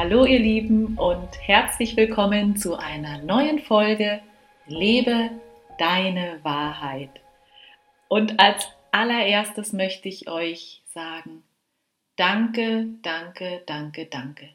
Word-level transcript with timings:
Hallo 0.00 0.24
ihr 0.24 0.38
Lieben 0.38 0.96
und 0.96 1.28
herzlich 1.40 1.96
willkommen 1.96 2.56
zu 2.56 2.76
einer 2.76 3.18
neuen 3.18 3.58
Folge 3.58 4.20
Lebe 4.68 5.30
deine 5.76 6.38
Wahrheit. 6.44 7.10
Und 8.06 8.38
als 8.38 8.68
allererstes 8.92 9.72
möchte 9.72 10.08
ich 10.08 10.28
euch 10.28 10.82
sagen, 10.94 11.42
danke, 12.14 12.86
danke, 13.02 13.64
danke, 13.66 14.06
danke 14.06 14.48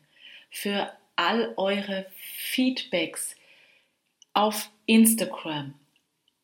für 0.50 0.90
all 1.17 1.53
eure 1.58 2.05
Feedbacks 2.16 3.36
auf 4.34 4.70
Instagram, 4.86 5.73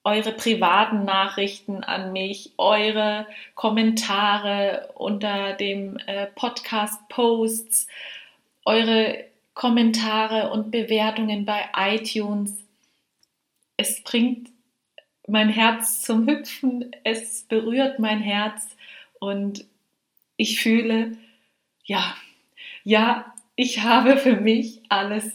eure 0.03 0.33
privaten 0.33 1.05
Nachrichten 1.05 1.85
an 1.85 2.11
mich, 2.11 2.51
eure 2.57 3.27
Kommentare 3.55 4.91
unter 4.95 5.53
dem 5.53 5.97
äh, 6.05 6.25
Podcast-Posts, 6.35 7.87
eure 8.69 9.25
Kommentare 9.55 10.51
und 10.51 10.69
Bewertungen 10.69 11.43
bei 11.43 11.65
iTunes. 11.75 12.53
Es 13.77 14.03
bringt 14.03 14.49
mein 15.27 15.49
Herz 15.49 16.03
zum 16.03 16.27
Hüpfen, 16.27 16.91
es 17.03 17.43
berührt 17.43 17.97
mein 17.97 18.19
Herz 18.19 18.77
und 19.19 19.65
ich 20.37 20.61
fühle, 20.61 21.17
ja, 21.83 22.15
ja, 22.83 23.33
ich 23.55 23.81
habe 23.81 24.17
für 24.17 24.35
mich 24.35 24.81
alles 24.89 25.31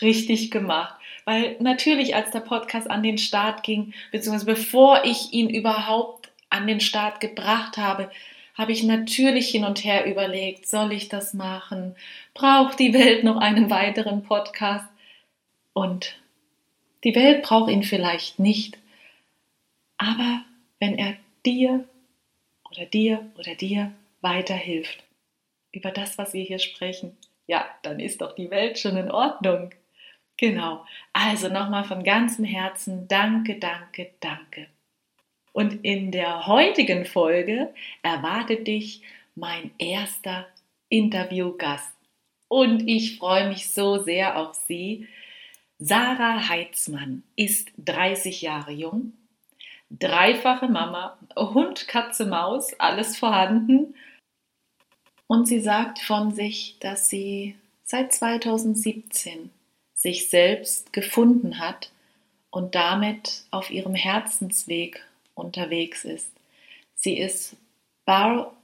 richtig 0.00 0.50
gemacht. 0.50 0.94
Weil 1.26 1.56
natürlich, 1.60 2.14
als 2.14 2.30
der 2.30 2.40
Podcast 2.40 2.90
an 2.90 3.02
den 3.02 3.18
Start 3.18 3.62
ging, 3.62 3.92
beziehungsweise 4.10 4.46
bevor 4.46 5.04
ich 5.04 5.34
ihn 5.34 5.50
überhaupt 5.50 6.32
an 6.48 6.66
den 6.66 6.80
Start 6.80 7.20
gebracht 7.20 7.76
habe, 7.76 8.10
habe 8.60 8.72
ich 8.72 8.82
natürlich 8.82 9.48
hin 9.48 9.64
und 9.64 9.84
her 9.84 10.04
überlegt, 10.04 10.68
soll 10.68 10.92
ich 10.92 11.08
das 11.08 11.32
machen? 11.32 11.96
Braucht 12.34 12.78
die 12.78 12.92
Welt 12.92 13.24
noch 13.24 13.38
einen 13.38 13.70
weiteren 13.70 14.22
Podcast? 14.22 14.84
Und 15.72 16.14
die 17.02 17.14
Welt 17.14 17.42
braucht 17.42 17.70
ihn 17.70 17.82
vielleicht 17.82 18.38
nicht. 18.38 18.76
Aber 19.96 20.42
wenn 20.78 20.98
er 20.98 21.16
dir 21.46 21.88
oder 22.70 22.84
dir 22.84 23.24
oder 23.38 23.54
dir 23.54 23.92
weiterhilft 24.20 25.04
über 25.72 25.90
das, 25.90 26.18
was 26.18 26.34
wir 26.34 26.44
hier 26.44 26.58
sprechen, 26.58 27.16
ja, 27.46 27.64
dann 27.80 27.98
ist 27.98 28.20
doch 28.20 28.34
die 28.34 28.50
Welt 28.50 28.78
schon 28.78 28.98
in 28.98 29.10
Ordnung. 29.10 29.70
Genau. 30.36 30.84
Also 31.14 31.48
nochmal 31.48 31.84
von 31.84 32.04
ganzem 32.04 32.44
Herzen 32.44 33.08
danke, 33.08 33.58
danke, 33.58 34.10
danke. 34.20 34.66
Und 35.52 35.84
in 35.84 36.12
der 36.12 36.46
heutigen 36.46 37.04
Folge 37.04 37.72
erwartet 38.02 38.66
dich 38.66 39.02
mein 39.34 39.70
erster 39.78 40.46
Interviewgast. 40.88 41.92
Und 42.48 42.88
ich 42.88 43.18
freue 43.18 43.48
mich 43.48 43.70
so 43.70 44.02
sehr 44.02 44.38
auf 44.38 44.54
sie. 44.54 45.08
Sarah 45.78 46.48
Heitzmann 46.48 47.22
ist 47.36 47.70
30 47.78 48.42
Jahre 48.42 48.72
jung, 48.72 49.12
dreifache 49.90 50.68
Mama, 50.68 51.18
Hund, 51.36 51.88
Katze, 51.88 52.26
Maus, 52.26 52.74
alles 52.78 53.16
vorhanden. 53.16 53.94
Und 55.26 55.46
sie 55.46 55.60
sagt 55.60 56.00
von 56.00 56.34
sich, 56.34 56.76
dass 56.80 57.08
sie 57.08 57.56
seit 57.84 58.12
2017 58.12 59.50
sich 59.94 60.28
selbst 60.28 60.92
gefunden 60.92 61.58
hat 61.58 61.92
und 62.50 62.74
damit 62.74 63.44
auf 63.50 63.70
ihrem 63.70 63.94
Herzensweg 63.94 65.06
unterwegs 65.40 66.04
ist. 66.04 66.30
Sie 66.94 67.18
ist 67.18 67.56
Bar- 68.04 68.54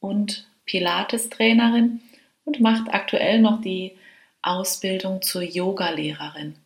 und 0.00 0.48
Pilates-Trainerin 0.64 2.00
und 2.44 2.60
macht 2.60 2.92
aktuell 2.92 3.40
noch 3.40 3.60
die 3.60 3.96
Ausbildung 4.42 5.22
zur 5.22 5.42
Yogalehrerin. 5.42 6.56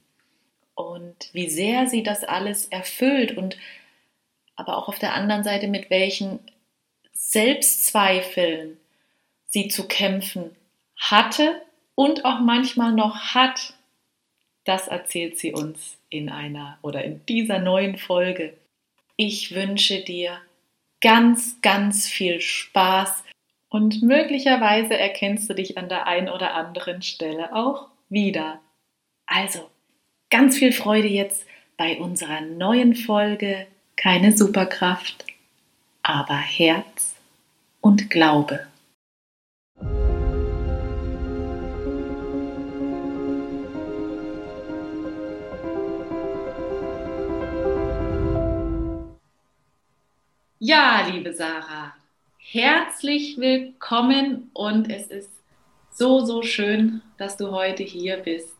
Und 0.75 1.31
wie 1.33 1.49
sehr 1.49 1.87
sie 1.87 2.03
das 2.03 2.25
alles 2.25 2.67
erfüllt 2.67 3.37
und 3.37 3.57
aber 4.57 4.79
auch 4.79 4.89
auf 4.89 4.99
der 4.99 5.15
anderen 5.15 5.45
Seite 5.45 5.69
mit 5.69 5.91
welchen 5.91 6.39
Selbstzweifeln 7.13 8.79
sie 9.47 9.69
zu 9.69 9.87
kämpfen 9.87 10.51
hatte 10.97 11.61
und 11.95 12.25
auch 12.25 12.41
manchmal 12.41 12.93
noch 12.93 13.35
hat, 13.35 13.75
das 14.65 14.89
erzählt 14.89 15.39
sie 15.39 15.53
uns 15.53 15.97
in 16.09 16.29
einer 16.29 16.79
oder 16.83 17.05
in 17.05 17.25
dieser 17.27 17.59
neuen 17.59 17.99
Folge. 17.99 18.55
Ich 19.17 19.55
wünsche 19.55 20.01
dir 20.03 20.39
ganz, 21.01 21.61
ganz 21.63 22.07
viel 22.07 22.41
Spaß 22.41 23.25
und 23.71 24.03
möglicherweise 24.03 24.97
erkennst 24.97 25.49
du 25.49 25.55
dich 25.55 25.79
an 25.79 25.89
der 25.89 26.07
einen 26.07 26.29
oder 26.29 26.55
anderen 26.55 27.01
Stelle 27.03 27.55
auch 27.55 27.89
wieder. 28.09 28.61
Also, 29.27 29.71
ganz 30.31 30.59
viel 30.59 30.73
Freude 30.73 31.09
jetzt 31.09 31.47
bei 31.77 31.99
unserer 31.99 32.43
neuen 32.43 32.95
Folge. 32.95 33.67
Keine 33.97 34.37
Superkraft, 34.37 35.25
aber 36.03 36.37
Herz 36.37 37.17
und 37.81 38.11
Glaube. 38.11 38.67
Ja, 50.69 51.07
liebe 51.09 51.33
Sarah, 51.33 51.95
herzlich 52.39 53.39
willkommen 53.39 54.51
und 54.53 54.91
es 54.91 55.07
ist 55.07 55.31
so, 55.93 56.25
so 56.25 56.43
schön, 56.43 57.03
dass 57.19 57.37
du 57.37 57.53
heute 57.53 57.85
hier 57.85 58.17
bist. 58.17 58.59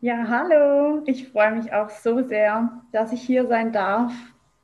Ja, 0.00 0.26
hallo, 0.26 1.04
ich 1.06 1.28
freue 1.28 1.52
mich 1.52 1.72
auch 1.72 1.90
so 1.90 2.26
sehr, 2.26 2.82
dass 2.90 3.12
ich 3.12 3.22
hier 3.22 3.46
sein 3.46 3.72
darf. 3.72 4.12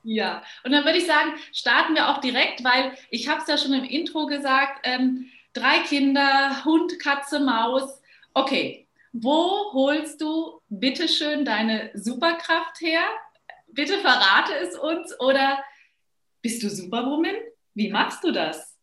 Ja, 0.03 0.43
und 0.65 0.73
dann 0.73 0.85
würde 0.85 0.99
ich 0.99 1.07
sagen, 1.07 1.31
starten 1.53 1.95
wir 1.95 2.09
auch 2.09 2.19
direkt, 2.19 2.65
weil 2.65 2.91
ich 3.11 3.29
habe 3.29 3.41
es 3.41 3.47
ja 3.47 3.57
schon 3.57 3.75
im 3.75 3.85
Intro 3.85 4.27
gesagt, 4.27 4.81
ähm, 4.83 5.31
drei 5.53 5.79
Kinder, 5.87 6.65
Hund, 6.65 6.99
Katze, 6.99 7.39
Maus. 7.39 8.03
Okay, 8.35 8.89
wo 9.13 9.73
holst 9.75 10.21
du 10.21 10.61
bitteschön 10.69 11.45
deine 11.45 11.93
Superkraft 11.95 12.81
her? 12.81 13.05
Bitte 13.69 13.99
verrate 13.99 14.57
es 14.61 14.77
uns 14.77 15.21
oder 15.21 15.63
bist 16.43 16.63
du 16.63 16.69
Superwoman? 16.69 17.37
Wie 17.75 17.91
machst 17.91 18.23
du 18.25 18.33
das? 18.33 18.77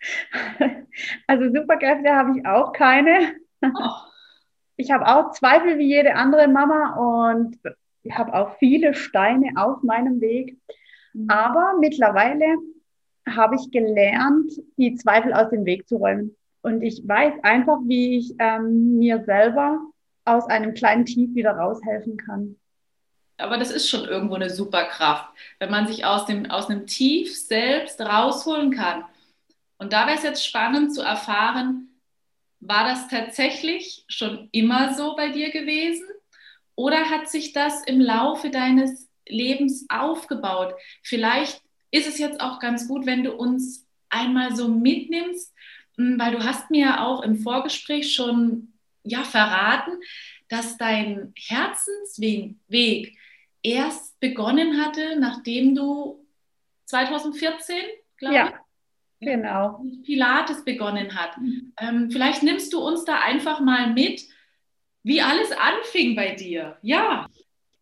Also 1.26 1.44
Superkräfte 1.46 2.14
habe 2.14 2.36
ich 2.36 2.46
auch 2.46 2.72
keine. 2.72 3.36
Oh. 3.62 3.90
Ich 4.76 4.90
habe 4.90 5.06
auch 5.06 5.30
Zweifel 5.30 5.78
wie 5.78 5.86
jede 5.86 6.16
andere 6.16 6.48
Mama 6.48 7.30
und 7.30 7.58
ich 8.02 8.12
habe 8.12 8.34
auch 8.34 8.58
viele 8.58 8.92
Steine 8.92 9.52
auf 9.54 9.82
meinem 9.82 10.20
Weg. 10.20 10.58
Mhm. 11.14 11.30
Aber 11.30 11.78
mittlerweile 11.80 12.56
habe 13.26 13.56
ich 13.56 13.70
gelernt, 13.70 14.52
die 14.76 14.94
Zweifel 14.96 15.32
aus 15.32 15.48
dem 15.48 15.64
Weg 15.64 15.88
zu 15.88 15.96
räumen. 15.96 16.36
Und 16.60 16.82
ich 16.82 17.02
weiß 17.06 17.34
einfach, 17.42 17.78
wie 17.86 18.18
ich 18.18 18.34
ähm, 18.38 18.98
mir 18.98 19.24
selber 19.24 19.80
aus 20.26 20.46
einem 20.46 20.74
kleinen 20.74 21.06
Tief 21.06 21.34
wieder 21.34 21.52
raushelfen 21.52 22.18
kann 22.18 22.56
aber 23.36 23.58
das 23.58 23.70
ist 23.70 23.88
schon 23.88 24.04
irgendwo 24.04 24.34
eine 24.34 24.50
Superkraft, 24.50 25.28
wenn 25.58 25.70
man 25.70 25.86
sich 25.86 26.04
aus 26.04 26.26
dem 26.26 26.50
aus 26.50 26.68
einem 26.68 26.86
Tief 26.86 27.36
selbst 27.36 28.00
rausholen 28.00 28.70
kann. 28.70 29.04
Und 29.78 29.92
da 29.92 30.06
wäre 30.06 30.16
es 30.16 30.22
jetzt 30.22 30.46
spannend 30.46 30.94
zu 30.94 31.02
erfahren, 31.02 31.88
war 32.60 32.84
das 32.84 33.08
tatsächlich 33.08 34.04
schon 34.08 34.48
immer 34.52 34.94
so 34.94 35.16
bei 35.16 35.30
dir 35.30 35.50
gewesen 35.50 36.06
oder 36.76 37.10
hat 37.10 37.28
sich 37.28 37.52
das 37.52 37.82
im 37.84 38.00
Laufe 38.00 38.50
deines 38.50 39.08
Lebens 39.26 39.86
aufgebaut? 39.88 40.74
Vielleicht 41.02 41.60
ist 41.90 42.06
es 42.06 42.18
jetzt 42.18 42.40
auch 42.40 42.60
ganz 42.60 42.86
gut, 42.88 43.06
wenn 43.06 43.24
du 43.24 43.32
uns 43.32 43.86
einmal 44.08 44.54
so 44.54 44.68
mitnimmst, 44.68 45.52
hm, 45.96 46.18
weil 46.18 46.32
du 46.32 46.44
hast 46.44 46.70
mir 46.70 46.86
ja 46.86 47.04
auch 47.04 47.22
im 47.22 47.36
Vorgespräch 47.36 48.14
schon 48.14 48.72
ja 49.02 49.24
verraten, 49.24 49.92
dass 50.48 50.76
dein 50.76 51.32
Herzensweg 51.36 53.16
erst 53.62 54.18
begonnen 54.20 54.84
hatte, 54.84 55.16
nachdem 55.18 55.74
du 55.74 56.26
2014, 56.86 57.76
glaube 58.18 58.34
ja. 58.34 58.52
ich, 59.20 59.26
genau. 59.26 59.84
Pilates 60.04 60.64
begonnen 60.64 61.14
hat. 61.14 61.38
Mhm. 61.38 61.72
Ähm, 61.78 62.10
vielleicht 62.10 62.42
nimmst 62.42 62.72
du 62.72 62.80
uns 62.80 63.04
da 63.04 63.20
einfach 63.20 63.60
mal 63.60 63.92
mit, 63.92 64.22
wie 65.02 65.20
alles 65.20 65.50
anfing 65.52 66.14
bei 66.14 66.34
dir. 66.34 66.76
Ja. 66.82 67.26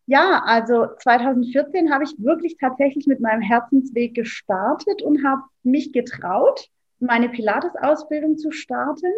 Ja, 0.07 0.41
also 0.45 0.87
2014 0.99 1.93
habe 1.93 2.03
ich 2.03 2.11
wirklich 2.17 2.57
tatsächlich 2.59 3.07
mit 3.07 3.21
meinem 3.21 3.41
Herzensweg 3.41 4.13
gestartet 4.13 5.01
und 5.01 5.23
habe 5.23 5.43
mich 5.63 5.93
getraut, 5.93 6.67
meine 6.99 7.29
Pilates-Ausbildung 7.29 8.37
zu 8.37 8.51
starten. 8.51 9.11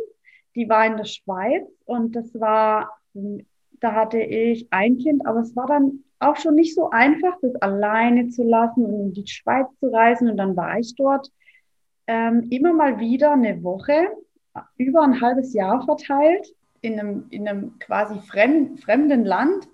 Die 0.55 0.69
war 0.69 0.85
in 0.85 0.97
der 0.97 1.05
Schweiz 1.05 1.67
und 1.85 2.15
das 2.15 2.39
war, 2.39 2.91
da 3.83 3.93
hatte 3.93 4.19
ich 4.19 4.67
ein 4.71 4.97
Kind, 4.97 5.27
aber 5.27 5.41
es 5.41 5.55
war 5.57 5.67
dann 5.67 6.03
auch 6.19 6.37
schon 6.37 6.55
nicht 6.55 6.73
so 6.73 6.89
einfach, 6.89 7.37
das 7.41 7.53
alleine 7.55 8.29
zu 8.29 8.43
lassen 8.43 8.85
und 8.85 8.93
in 8.93 9.13
die 9.13 9.27
Schweiz 9.27 9.67
zu 9.81 9.87
reisen. 9.87 10.29
Und 10.29 10.37
dann 10.37 10.55
war 10.55 10.79
ich 10.79 10.95
dort 10.95 11.29
ähm, 12.07 12.47
immer 12.49 12.71
mal 12.71 12.99
wieder 12.99 13.33
eine 13.33 13.61
Woche 13.61 14.07
über 14.77 15.01
ein 15.01 15.19
halbes 15.19 15.53
Jahr 15.53 15.83
verteilt 15.83 16.47
in 16.79 16.97
einem, 16.97 17.25
in 17.29 17.45
einem 17.45 17.77
quasi 17.79 18.19
fremd, 18.19 18.79
fremden 18.79 19.25
Land. 19.25 19.67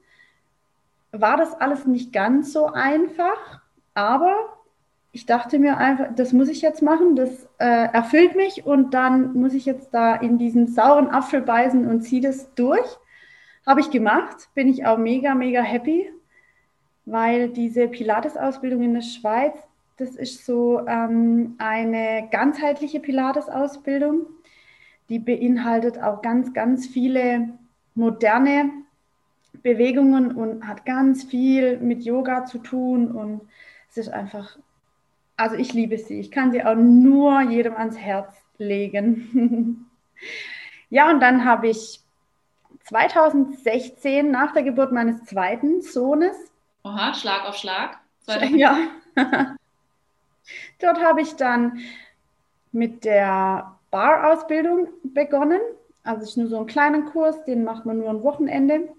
War 1.12 1.38
das 1.38 1.54
alles 1.62 1.86
nicht 1.86 2.12
ganz 2.12 2.52
so 2.52 2.66
einfach, 2.66 3.62
aber 3.94 4.36
ich 5.12 5.28
dachte 5.28 5.60
mir 5.60 5.78
einfach, 5.78 6.16
das 6.16 6.34
muss 6.34 6.50
ich 6.50 6.62
jetzt 6.62 6.82
machen, 6.82 7.16
das 7.16 7.48
äh, 7.60 7.94
erfüllt 7.94 8.36
mich 8.36 8.66
und 8.66 8.96
dann 8.96 9.34
muss 9.34 9.54
ich 9.54 9.66
jetzt 9.66 9.94
da 9.94 10.16
in 10.16 10.40
diesen 10.40 10.66
sauren 10.66 11.10
Apfel 11.10 11.42
beißen 11.42 11.88
und 11.88 12.02
ziehe 12.02 12.22
das 12.22 12.54
durch. 12.56 12.98
Habe 13.70 13.82
ich 13.82 13.92
gemacht, 13.92 14.50
bin 14.56 14.68
ich 14.68 14.88
auch 14.88 14.98
mega, 14.98 15.36
mega 15.36 15.62
happy, 15.62 16.12
weil 17.06 17.50
diese 17.50 17.88
Pilates-Ausbildung 17.88 18.82
in 18.82 18.96
der 18.96 19.04
Schweiz, 19.04 19.54
das 19.98 20.16
ist 20.16 20.44
so 20.44 20.88
ähm, 20.88 21.54
eine 21.60 22.28
ganzheitliche 22.32 23.00
Pilates-Ausbildung, 23.00 24.26
die 25.10 25.20
beinhaltet 25.20 26.02
auch 26.02 26.24
ganz, 26.24 26.52
ganz 26.54 26.88
viele 26.88 27.50
moderne 27.94 28.72
Bewegungen 29.62 30.32
und 30.32 30.68
hat 30.68 30.84
ganz 30.88 31.26
viel 31.26 31.78
mit 31.78 32.02
Yoga 32.04 32.46
zu 32.46 32.58
tun 32.58 33.12
und 33.12 33.42
es 33.92 33.98
ist 33.98 34.10
einfach 34.10 34.58
also 35.38 35.56
ich 35.56 35.74
liebe 35.74 35.98
sie. 35.98 36.20
Ich 36.20 36.32
kann 36.32 36.52
sie 36.52 36.64
auch 36.64 36.76
nur 36.76 37.40
jedem 37.42 37.76
ans 37.76 37.98
Herz 37.98 38.36
legen. 38.58 39.86
ja, 40.90 41.10
und 41.12 41.22
dann 41.22 41.46
habe 41.46 41.70
ich 41.70 42.02
2016 42.90 44.32
nach 44.32 44.52
der 44.54 44.64
Geburt 44.64 44.92
meines 44.92 45.24
zweiten 45.26 45.82
Sohnes. 45.82 46.36
Oha, 46.84 47.14
Schlag 47.14 47.48
auf 47.48 47.56
Schlag. 47.56 48.00
Ja. 48.56 48.78
Dort 50.80 51.04
habe 51.04 51.22
ich 51.22 51.36
dann 51.36 51.80
mit 52.72 53.06
der 53.06 53.76
Bar-Ausbildung 53.92 54.88
begonnen. 55.04 55.60
Also 56.04 56.24
es 56.24 56.30
ist 56.30 56.38
nur 56.38 56.48
so 56.48 56.60
ein 56.60 56.68
kleiner 56.68 57.02
Kurs, 57.04 57.44
den 57.46 57.64
macht 57.64 57.86
man 57.86 57.98
nur 57.98 58.10
am 58.10 58.24
Wochenende. 58.24 58.90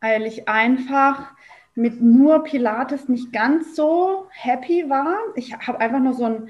Eigentlich 0.00 0.48
einfach 0.48 1.32
mit 1.74 2.00
nur 2.00 2.42
Pilates 2.42 3.08
nicht 3.08 3.32
ganz 3.32 3.76
so 3.76 4.26
happy 4.30 4.88
war. 4.88 5.16
Ich 5.36 5.54
habe 5.54 5.80
einfach 5.80 6.00
nur 6.00 6.14
so 6.14 6.24
einen, 6.24 6.48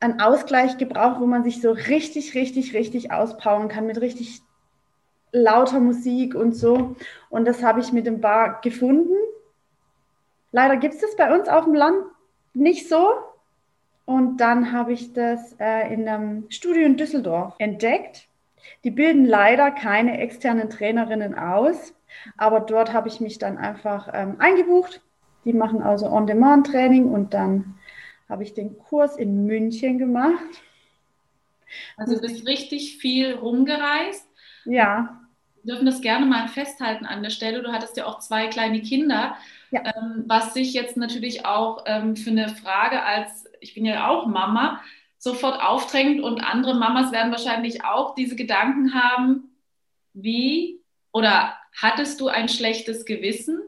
einen 0.00 0.20
Ausgleich 0.20 0.78
gebraucht, 0.78 1.20
wo 1.20 1.26
man 1.26 1.44
sich 1.44 1.60
so 1.60 1.72
richtig, 1.72 2.34
richtig, 2.34 2.74
richtig 2.74 3.10
auspowern 3.10 3.68
kann 3.68 3.86
mit 3.86 4.00
richtig 4.00 4.42
lauter 5.32 5.80
Musik 5.80 6.34
und 6.34 6.54
so. 6.54 6.96
Und 7.30 7.44
das 7.46 7.62
habe 7.62 7.80
ich 7.80 7.92
mit 7.92 8.06
dem 8.06 8.20
Bar 8.20 8.60
gefunden. 8.62 9.14
Leider 10.52 10.76
gibt 10.76 10.94
es 10.94 11.00
das 11.00 11.16
bei 11.16 11.34
uns 11.34 11.48
auf 11.48 11.64
dem 11.64 11.74
Land 11.74 12.04
nicht 12.54 12.88
so. 12.88 13.10
Und 14.04 14.38
dann 14.38 14.72
habe 14.72 14.92
ich 14.92 15.12
das 15.12 15.54
äh, 15.60 15.92
in 15.92 16.08
einem 16.08 16.50
Studio 16.50 16.86
in 16.86 16.96
Düsseldorf 16.96 17.54
entdeckt. 17.58 18.26
Die 18.84 18.90
bilden 18.90 19.26
leider 19.26 19.70
keine 19.70 20.18
externen 20.18 20.70
Trainerinnen 20.70 21.34
aus. 21.34 21.94
Aber 22.36 22.60
dort 22.60 22.92
habe 22.92 23.08
ich 23.08 23.20
mich 23.20 23.38
dann 23.38 23.58
einfach 23.58 24.08
ähm, 24.12 24.36
eingebucht. 24.38 25.02
Die 25.44 25.52
machen 25.52 25.82
also 25.82 26.10
On-Demand-Training 26.10 27.10
und 27.10 27.34
dann 27.34 27.74
habe 28.28 28.42
ich 28.42 28.54
den 28.54 28.78
Kurs 28.78 29.16
in 29.16 29.46
München 29.46 29.98
gemacht. 29.98 30.62
Also 31.96 32.14
du 32.14 32.20
bist 32.22 32.46
richtig 32.46 32.98
viel 32.98 33.34
rumgereist. 33.34 34.26
Ja. 34.64 35.17
Wir 35.68 35.74
dürfen 35.74 35.84
das 35.84 36.00
gerne 36.00 36.24
mal 36.24 36.48
festhalten 36.48 37.04
an 37.04 37.22
der 37.22 37.28
Stelle. 37.28 37.62
Du 37.62 37.70
hattest 37.70 37.98
ja 37.98 38.06
auch 38.06 38.20
zwei 38.20 38.46
kleine 38.46 38.80
Kinder, 38.80 39.36
ja. 39.70 39.82
ähm, 39.84 40.24
was 40.26 40.54
sich 40.54 40.72
jetzt 40.72 40.96
natürlich 40.96 41.44
auch 41.44 41.84
ähm, 41.84 42.16
für 42.16 42.30
eine 42.30 42.48
Frage 42.48 43.02
als, 43.02 43.44
ich 43.60 43.74
bin 43.74 43.84
ja 43.84 44.08
auch 44.08 44.24
Mama, 44.24 44.80
sofort 45.18 45.62
aufdrängt 45.62 46.22
und 46.22 46.40
andere 46.40 46.74
Mamas 46.74 47.12
werden 47.12 47.30
wahrscheinlich 47.32 47.84
auch 47.84 48.14
diese 48.14 48.34
Gedanken 48.34 48.94
haben, 48.94 49.50
wie 50.14 50.80
oder 51.12 51.54
hattest 51.76 52.18
du 52.22 52.28
ein 52.28 52.48
schlechtes 52.48 53.04
Gewissen 53.04 53.60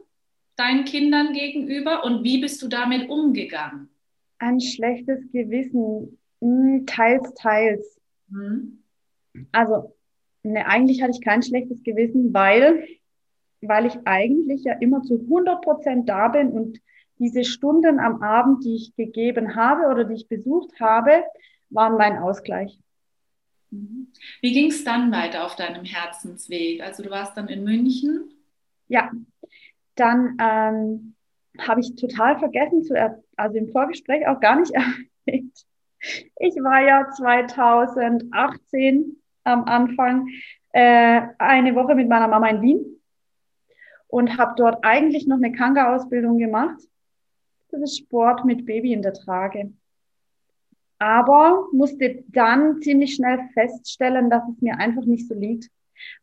deinen 0.55 0.85
Kindern 0.85 1.33
gegenüber 1.33 2.03
und 2.03 2.23
wie 2.23 2.41
bist 2.41 2.63
du 2.63 2.67
damit 2.67 3.11
umgegangen? 3.11 3.89
Ein 4.39 4.59
schlechtes 4.59 5.31
Gewissen, 5.31 6.17
hm, 6.41 6.83
teils, 6.87 7.31
teils. 7.35 8.01
Mhm. 8.27 8.81
Also, 9.51 9.93
ne, 10.43 10.65
eigentlich 10.65 11.01
hatte 11.01 11.11
ich 11.11 11.21
kein 11.21 11.43
schlechtes 11.43 11.83
Gewissen, 11.83 12.33
weil, 12.33 12.87
weil 13.61 13.85
ich 13.85 13.97
eigentlich 14.05 14.63
ja 14.63 14.73
immer 14.73 15.01
zu 15.03 15.19
100 15.19 15.61
Prozent 15.61 16.09
da 16.09 16.27
bin 16.27 16.51
und 16.51 16.79
diese 17.19 17.43
Stunden 17.43 17.99
am 17.99 18.23
Abend, 18.23 18.65
die 18.65 18.75
ich 18.75 18.95
gegeben 18.95 19.55
habe 19.55 19.91
oder 19.91 20.05
die 20.05 20.15
ich 20.15 20.27
besucht 20.27 20.79
habe, 20.79 21.23
waren 21.69 21.97
mein 21.97 22.17
Ausgleich. 22.17 22.79
Wie 23.69 24.51
ging 24.51 24.69
es 24.69 24.83
dann 24.83 25.11
weiter 25.11 25.45
auf 25.45 25.55
deinem 25.55 25.85
Herzensweg? 25.85 26.81
Also 26.81 27.03
du 27.03 27.09
warst 27.09 27.37
dann 27.37 27.47
in 27.47 27.63
München? 27.63 28.31
Ja, 28.87 29.11
dann 29.95 30.35
ähm, 30.41 31.15
habe 31.59 31.79
ich 31.79 31.95
total 31.95 32.39
vergessen 32.39 32.83
zu, 32.83 32.95
also 33.37 33.57
im 33.57 33.69
Vorgespräch 33.69 34.27
auch 34.27 34.39
gar 34.39 34.59
nicht 34.59 34.71
erwähnt. 34.73 35.65
Ich 36.39 36.55
war 36.55 36.81
ja 36.81 37.09
2018 37.11 39.20
am 39.43 39.63
Anfang 39.65 40.27
äh, 40.73 41.21
eine 41.37 41.75
Woche 41.75 41.95
mit 41.95 42.07
meiner 42.07 42.27
Mama 42.27 42.47
in 42.49 42.61
Wien 42.61 42.85
und 44.07 44.37
habe 44.37 44.53
dort 44.57 44.83
eigentlich 44.83 45.27
noch 45.27 45.37
eine 45.37 45.51
Kanga-Ausbildung 45.51 46.37
gemacht. 46.37 46.79
Das 47.69 47.81
ist 47.81 47.97
Sport 47.99 48.45
mit 48.45 48.65
Baby 48.65 48.93
in 48.93 49.01
der 49.01 49.13
Trage 49.13 49.71
aber 51.01 51.67
musste 51.71 52.23
dann 52.27 52.79
ziemlich 52.79 53.15
schnell 53.15 53.39
feststellen, 53.55 54.29
dass 54.29 54.47
es 54.47 54.61
mir 54.61 54.77
einfach 54.77 55.03
nicht 55.03 55.27
so 55.27 55.33
liegt, 55.33 55.67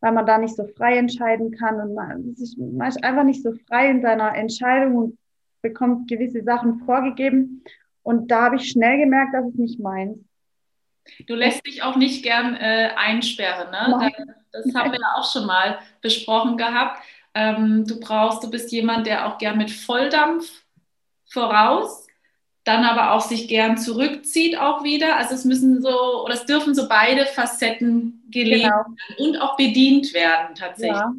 weil 0.00 0.12
man 0.12 0.24
da 0.24 0.38
nicht 0.38 0.54
so 0.54 0.66
frei 0.68 0.98
entscheiden 0.98 1.50
kann 1.50 1.80
und 1.80 1.94
man 1.94 2.36
ist, 2.38 2.56
man 2.56 2.88
ist 2.88 3.02
einfach 3.02 3.24
nicht 3.24 3.42
so 3.42 3.52
frei 3.66 3.90
in 3.90 4.02
seiner 4.02 4.36
Entscheidung 4.36 4.94
und 4.94 5.18
bekommt 5.62 6.08
gewisse 6.08 6.44
Sachen 6.44 6.78
vorgegeben. 6.84 7.64
Und 8.04 8.30
da 8.30 8.44
habe 8.44 8.56
ich 8.56 8.70
schnell 8.70 8.98
gemerkt, 8.98 9.34
dass 9.34 9.46
es 9.46 9.56
nicht 9.56 9.80
meins. 9.80 10.16
Du 11.26 11.34
lässt 11.34 11.66
dich 11.66 11.82
auch 11.82 11.96
nicht 11.96 12.22
gern 12.22 12.54
äh, 12.56 12.90
einsperren, 12.96 13.70
ne? 13.70 14.10
Das, 14.52 14.64
das 14.64 14.74
haben 14.74 14.92
wir 14.92 15.00
ja 15.00 15.14
auch 15.16 15.30
schon 15.30 15.46
mal 15.46 15.78
besprochen 16.00 16.56
gehabt. 16.56 17.02
Ähm, 17.34 17.84
du 17.86 18.00
brauchst, 18.00 18.42
du 18.42 18.50
bist 18.50 18.72
jemand, 18.72 19.06
der 19.06 19.26
auch 19.26 19.38
gern 19.38 19.58
mit 19.58 19.70
Volldampf 19.70 20.50
voraus 21.26 22.08
dann 22.68 22.84
aber 22.84 23.12
auch 23.12 23.22
sich 23.22 23.48
gern 23.48 23.78
zurückzieht 23.78 24.58
auch 24.58 24.84
wieder. 24.84 25.16
Also 25.16 25.34
es 25.34 25.46
müssen 25.46 25.80
so, 25.80 26.22
oder 26.24 26.34
es 26.34 26.44
dürfen 26.44 26.74
so 26.74 26.86
beide 26.86 27.24
Facetten 27.24 28.22
gelebt 28.30 28.64
genau. 28.64 28.84
und 29.16 29.40
auch 29.40 29.56
bedient 29.56 30.12
werden 30.12 30.54
tatsächlich. 30.54 30.98
Ja. 30.98 31.14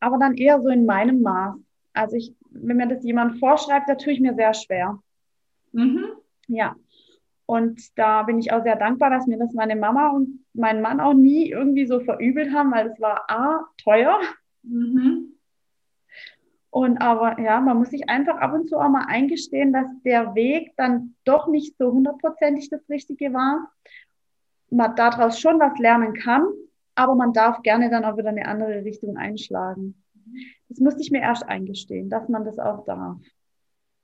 Aber 0.00 0.18
dann 0.18 0.36
eher 0.36 0.60
so 0.60 0.68
in 0.68 0.84
meinem 0.84 1.22
Maß. 1.22 1.56
Also 1.94 2.16
ich, 2.16 2.34
wenn 2.50 2.76
mir 2.76 2.86
das 2.86 3.02
jemand 3.02 3.38
vorschreibt, 3.38 3.88
da 3.88 3.94
tue 3.94 4.12
ich 4.12 4.20
mir 4.20 4.34
sehr 4.34 4.52
schwer. 4.52 4.98
Mhm. 5.72 6.04
Ja. 6.48 6.76
Und 7.46 7.98
da 7.98 8.22
bin 8.22 8.38
ich 8.38 8.52
auch 8.52 8.62
sehr 8.62 8.76
dankbar, 8.76 9.10
dass 9.10 9.26
mir 9.26 9.38
das 9.38 9.52
meine 9.52 9.76
Mama 9.76 10.10
und 10.10 10.44
mein 10.54 10.80
Mann 10.80 11.00
auch 11.00 11.14
nie 11.14 11.50
irgendwie 11.50 11.86
so 11.86 12.00
verübelt 12.00 12.52
haben, 12.52 12.72
weil 12.72 12.88
es 12.88 13.00
war 13.00 13.30
A, 13.30 13.66
teuer. 13.82 14.18
Mhm. 14.62 15.32
Und 16.70 17.02
aber 17.02 17.38
ja, 17.38 17.60
man 17.60 17.76
muss 17.76 17.90
sich 17.90 18.08
einfach 18.08 18.38
ab 18.38 18.54
und 18.54 18.66
zu 18.66 18.78
auch 18.78 18.88
mal 18.88 19.04
eingestehen, 19.06 19.74
dass 19.74 19.86
der 20.04 20.34
Weg 20.34 20.72
dann 20.76 21.14
doch 21.24 21.46
nicht 21.46 21.76
so 21.76 21.92
hundertprozentig 21.92 22.70
das 22.70 22.88
Richtige 22.88 23.34
war. 23.34 23.70
Man 24.70 24.96
daraus 24.96 25.38
schon 25.38 25.60
was 25.60 25.78
lernen 25.78 26.14
kann, 26.14 26.46
aber 26.94 27.14
man 27.14 27.34
darf 27.34 27.60
gerne 27.62 27.90
dann 27.90 28.06
auch 28.06 28.16
wieder 28.16 28.30
eine 28.30 28.46
andere 28.46 28.84
Richtung 28.84 29.18
einschlagen. 29.18 30.02
Das 30.70 30.78
musste 30.78 31.02
ich 31.02 31.10
mir 31.10 31.20
erst 31.20 31.46
eingestehen, 31.46 32.08
dass 32.08 32.30
man 32.30 32.46
das 32.46 32.58
auch 32.58 32.86
darf. 32.86 33.18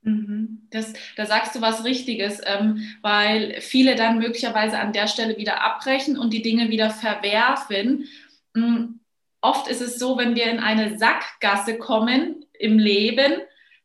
Mhm. 0.02 0.68
Das, 0.70 0.92
da 1.16 1.26
sagst 1.26 1.54
du 1.54 1.60
was 1.60 1.84
Richtiges, 1.84 2.40
ähm, 2.44 2.88
weil 3.02 3.60
viele 3.60 3.96
dann 3.96 4.18
möglicherweise 4.18 4.78
an 4.78 4.92
der 4.92 5.06
Stelle 5.06 5.36
wieder 5.36 5.62
abbrechen 5.62 6.18
und 6.18 6.32
die 6.32 6.42
Dinge 6.42 6.70
wieder 6.70 6.90
verwerfen. 6.90 8.06
Mhm. 8.54 9.00
Oft 9.40 9.68
ist 9.68 9.80
es 9.80 9.98
so, 9.98 10.18
wenn 10.18 10.34
wir 10.34 10.46
in 10.46 10.58
eine 10.58 10.98
Sackgasse 10.98 11.78
kommen, 11.78 12.44
im 12.58 12.78
Leben, 12.78 13.34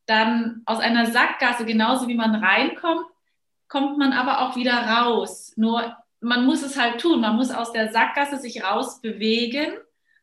dann 0.06 0.64
aus 0.66 0.80
einer 0.80 1.06
Sackgasse, 1.06 1.66
genauso 1.66 2.08
wie 2.08 2.16
man 2.16 2.36
reinkommt, 2.36 3.06
kommt 3.68 3.98
man 3.98 4.14
aber 4.14 4.42
auch 4.42 4.56
wieder 4.56 4.74
raus. 4.74 5.54
Nur 5.56 5.96
man 6.24 6.46
muss 6.46 6.64
es 6.64 6.80
halt 6.80 7.00
tun. 7.00 7.22
Man 7.22 7.36
muss 7.36 7.52
aus 7.52 7.72
der 7.72 7.92
Sackgasse 7.92 8.38
sich 8.38 8.64
rausbewegen, 8.64 9.74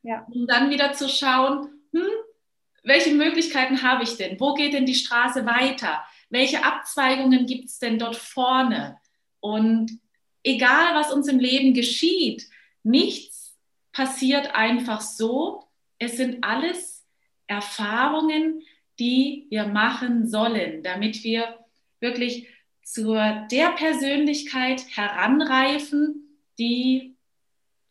ja. 0.02 0.26
um 0.30 0.46
dann 0.46 0.70
wieder 0.70 0.92
zu 0.92 1.08
schauen, 1.08 1.68
hm, 1.92 2.02
welche 2.82 3.12
Möglichkeiten 3.12 3.82
habe 3.82 4.04
ich 4.04 4.16
denn? 4.16 4.38
Wo 4.40 4.54
geht 4.54 4.74
denn 4.74 4.86
die 4.86 4.94
Straße 4.94 5.44
weiter? 5.46 6.04
Welche 6.28 6.64
Abzweigungen 6.64 7.46
gibt 7.46 7.66
es 7.66 7.78
denn 7.78 7.98
dort 7.98 8.16
vorne? 8.16 8.98
Und 9.40 9.98
egal, 10.42 10.94
was 10.94 11.12
uns 11.12 11.28
im 11.28 11.38
Leben 11.38 11.74
geschieht, 11.74 12.48
nichts 12.82 13.56
passiert 13.92 14.54
einfach 14.54 15.00
so. 15.00 15.64
Es 15.98 16.16
sind 16.16 16.42
alles 16.42 17.06
Erfahrungen, 17.46 18.62
die 18.98 19.46
wir 19.50 19.66
machen 19.66 20.28
sollen, 20.28 20.82
damit 20.82 21.24
wir 21.24 21.58
wirklich 22.00 22.48
zu 22.82 23.14
der 23.14 23.72
Persönlichkeit 23.76 24.84
heranreifen, 24.96 26.38
die 26.58 27.16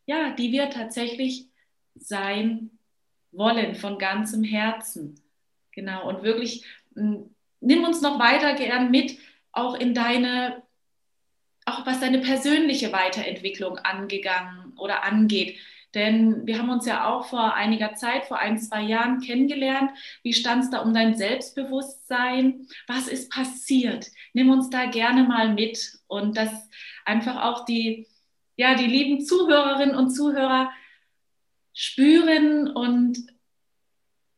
ja, 0.09 0.31
die 0.31 0.51
wir 0.51 0.71
tatsächlich 0.71 1.49
sein 1.93 2.78
wollen 3.31 3.75
von 3.75 3.97
ganzem 3.97 4.43
Herzen. 4.43 5.21
Genau, 5.71 6.07
und 6.07 6.23
wirklich 6.23 6.65
nimm 6.95 7.83
uns 7.83 8.01
noch 8.01 8.19
weiter 8.19 8.55
gern 8.55 8.91
mit, 8.91 9.17
auch 9.51 9.75
in 9.75 9.93
deine, 9.93 10.63
auch 11.65 11.85
was 11.85 11.99
deine 11.99 12.19
persönliche 12.19 12.91
Weiterentwicklung 12.91 13.77
angegangen 13.77 14.73
oder 14.77 15.03
angeht. 15.03 15.57
Denn 15.95 16.45
wir 16.45 16.59
haben 16.59 16.69
uns 16.69 16.85
ja 16.85 17.09
auch 17.09 17.25
vor 17.25 17.55
einiger 17.55 17.95
Zeit, 17.95 18.25
vor 18.25 18.37
ein, 18.37 18.59
zwei 18.59 18.81
Jahren 18.81 19.21
kennengelernt. 19.21 19.91
Wie 20.21 20.33
stand 20.33 20.63
es 20.63 20.69
da 20.69 20.79
um 20.79 20.93
dein 20.93 21.17
Selbstbewusstsein? 21.17 22.67
Was 22.87 23.07
ist 23.07 23.31
passiert? 23.31 24.07
Nimm 24.33 24.51
uns 24.51 24.69
da 24.69 24.85
gerne 24.85 25.23
mal 25.23 25.51
mit 25.53 25.99
und 26.07 26.37
dass 26.37 26.51
einfach 27.05 27.43
auch 27.43 27.65
die, 27.65 28.07
ja, 28.55 28.75
die 28.75 28.85
lieben 28.85 29.25
Zuhörerinnen 29.25 29.95
und 29.95 30.11
Zuhörer 30.11 30.71
spüren 31.79 32.67
und 32.67 33.25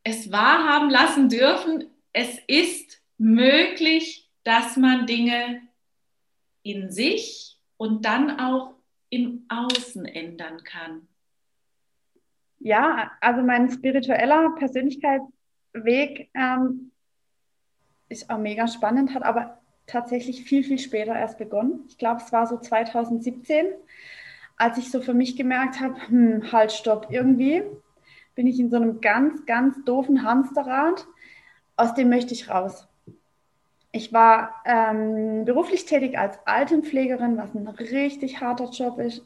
es 0.04 0.32
wahrhaben 0.32 0.92
lassen 0.92 1.28
dürfen. 1.28 1.90
Es 2.14 2.38
ist 2.46 3.02
möglich, 3.18 4.30
dass 4.44 4.78
man 4.78 5.08
Dinge 5.08 5.60
in 6.62 6.92
sich 6.92 7.58
und 7.78 8.06
dann 8.06 8.40
auch 8.40 8.76
im 9.10 9.48
Außen 9.50 10.06
ändern 10.06 10.64
kann. 10.64 11.08
Ja, 12.60 13.12
also 13.22 13.42
mein 13.42 13.72
spiritueller 13.72 14.54
Persönlichkeitsweg 14.60 16.30
ähm, 16.36 16.92
ist 18.08 18.30
auch 18.30 18.38
mega 18.38 18.68
spannend, 18.68 19.16
hat 19.16 19.24
aber 19.24 19.60
tatsächlich 19.88 20.44
viel, 20.44 20.64
viel 20.64 20.78
später 20.78 21.16
erst 21.16 21.40
begonnen. 21.40 21.86
Ich 21.88 21.98
glaube, 21.98 22.22
es 22.24 22.32
war 22.32 22.46
so 22.46 22.60
2017, 22.60 23.66
als 24.58 24.78
ich 24.78 24.92
so 24.92 25.02
für 25.02 25.14
mich 25.14 25.36
gemerkt 25.36 25.80
habe, 25.80 25.96
hm, 26.08 26.52
halt, 26.52 26.72
stopp, 26.72 27.08
irgendwie 27.10 27.64
bin 28.36 28.48
ich 28.48 28.60
in 28.60 28.70
so 28.70 28.78
einem 28.78 29.02
ganz, 29.02 29.46
ganz 29.46 29.84
doofen 29.84 30.24
Hamsterrad, 30.24 31.06
aus 31.76 31.94
dem 31.94 32.10
möchte 32.10 32.34
ich 32.34 32.50
raus. 32.50 32.88
Ich 33.92 34.14
war 34.14 34.62
ähm, 34.66 35.44
beruflich 35.44 35.86
tätig 35.86 36.18
als 36.18 36.40
Altenpflegerin, 36.46 37.38
was 37.38 37.54
ein 37.54 37.68
richtig 37.68 38.40
harter 38.40 38.70
Job 38.70 39.00
ist. 39.00 39.26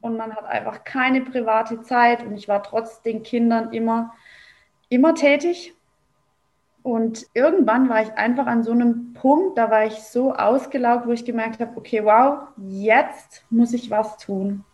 Und 0.00 0.16
man 0.16 0.34
hat 0.34 0.44
einfach 0.44 0.84
keine 0.84 1.20
private 1.20 1.82
Zeit. 1.82 2.24
Und 2.24 2.36
ich 2.36 2.48
war 2.48 2.62
trotz 2.62 3.02
den 3.02 3.22
Kindern 3.22 3.72
immer, 3.72 4.12
immer 4.88 5.14
tätig. 5.14 5.74
Und 6.84 7.26
irgendwann 7.32 7.88
war 7.88 8.02
ich 8.02 8.12
einfach 8.12 8.46
an 8.46 8.62
so 8.62 8.72
einem 8.72 9.14
Punkt, 9.14 9.56
da 9.56 9.70
war 9.70 9.86
ich 9.86 10.02
so 10.02 10.34
ausgelaugt, 10.34 11.06
wo 11.06 11.12
ich 11.12 11.24
gemerkt 11.24 11.60
habe, 11.60 11.78
okay, 11.78 12.04
wow, 12.04 12.48
jetzt 12.58 13.42
muss 13.48 13.72
ich 13.72 13.90
was 13.90 14.18
tun. 14.18 14.64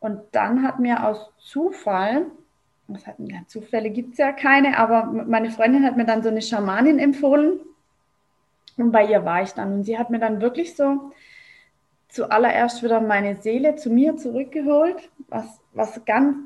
Und 0.00 0.18
dann 0.32 0.64
hat 0.64 0.80
mir 0.80 1.06
aus 1.06 1.30
Zufall, 1.38 2.26
was 2.88 3.06
hat, 3.06 3.14
ja, 3.18 3.42
Zufälle 3.46 3.90
gibt 3.90 4.14
es 4.14 4.18
ja 4.18 4.32
keine, 4.32 4.76
aber 4.76 5.04
meine 5.04 5.52
Freundin 5.52 5.84
hat 5.84 5.96
mir 5.96 6.04
dann 6.04 6.24
so 6.24 6.30
eine 6.30 6.42
Schamanin 6.42 6.98
empfohlen. 6.98 7.60
Und 8.76 8.90
bei 8.90 9.06
ihr 9.06 9.24
war 9.24 9.42
ich 9.42 9.52
dann. 9.52 9.72
Und 9.72 9.84
sie 9.84 10.00
hat 10.00 10.10
mir 10.10 10.18
dann 10.18 10.40
wirklich 10.40 10.74
so 10.74 11.12
zuallererst 12.08 12.82
wieder 12.82 13.00
meine 13.00 13.36
Seele 13.36 13.76
zu 13.76 13.88
mir 13.88 14.16
zurückgeholt, 14.16 15.08
was, 15.28 15.60
was 15.74 16.04
ganz, 16.04 16.38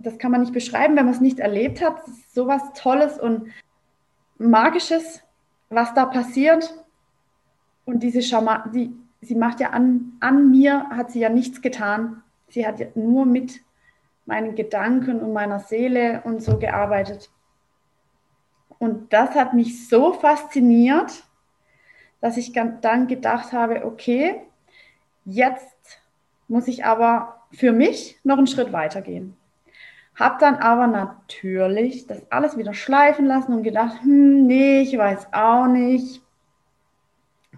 das 0.00 0.18
kann 0.18 0.32
man 0.32 0.40
nicht 0.40 0.52
beschreiben, 0.52 0.96
wenn 0.96 1.04
man 1.04 1.14
es 1.14 1.20
nicht 1.20 1.38
erlebt 1.38 1.80
hat. 1.80 2.08
Ist 2.08 2.34
sowas 2.34 2.72
Tolles 2.74 3.20
und 3.20 3.52
Magisches, 4.38 5.22
was 5.68 5.94
da 5.94 6.06
passiert. 6.06 6.74
Und 7.84 8.02
diese 8.02 8.22
Schama, 8.22 8.68
die, 8.68 8.92
sie 9.20 9.34
macht 9.34 9.60
ja 9.60 9.70
an, 9.70 10.12
an 10.20 10.50
mir, 10.50 10.88
hat 10.90 11.10
sie 11.10 11.20
ja 11.20 11.28
nichts 11.28 11.62
getan. 11.62 12.22
Sie 12.48 12.66
hat 12.66 12.78
ja 12.78 12.86
nur 12.94 13.26
mit 13.26 13.60
meinen 14.24 14.54
Gedanken 14.54 15.20
und 15.20 15.32
meiner 15.32 15.60
Seele 15.60 16.22
und 16.24 16.42
so 16.42 16.58
gearbeitet. 16.58 17.30
Und 18.78 19.12
das 19.12 19.30
hat 19.34 19.54
mich 19.54 19.88
so 19.88 20.12
fasziniert, 20.12 21.24
dass 22.20 22.36
ich 22.36 22.52
dann 22.52 23.06
gedacht 23.06 23.52
habe, 23.52 23.84
okay, 23.84 24.42
Jetzt 25.26 26.00
muss 26.46 26.68
ich 26.68 26.84
aber 26.84 27.42
für 27.50 27.72
mich 27.72 28.16
noch 28.22 28.38
einen 28.38 28.46
Schritt 28.46 28.72
weitergehen. 28.72 29.36
Hab 30.18 30.38
dann 30.38 30.56
aber 30.56 30.86
natürlich 30.86 32.06
das 32.06 32.22
alles 32.30 32.56
wieder 32.56 32.72
schleifen 32.72 33.26
lassen 33.26 33.52
und 33.52 33.62
gedacht, 33.62 34.00
hm, 34.02 34.46
nee, 34.46 34.80
ich 34.80 34.96
weiß 34.96 35.32
auch 35.32 35.66
nicht. 35.66 36.22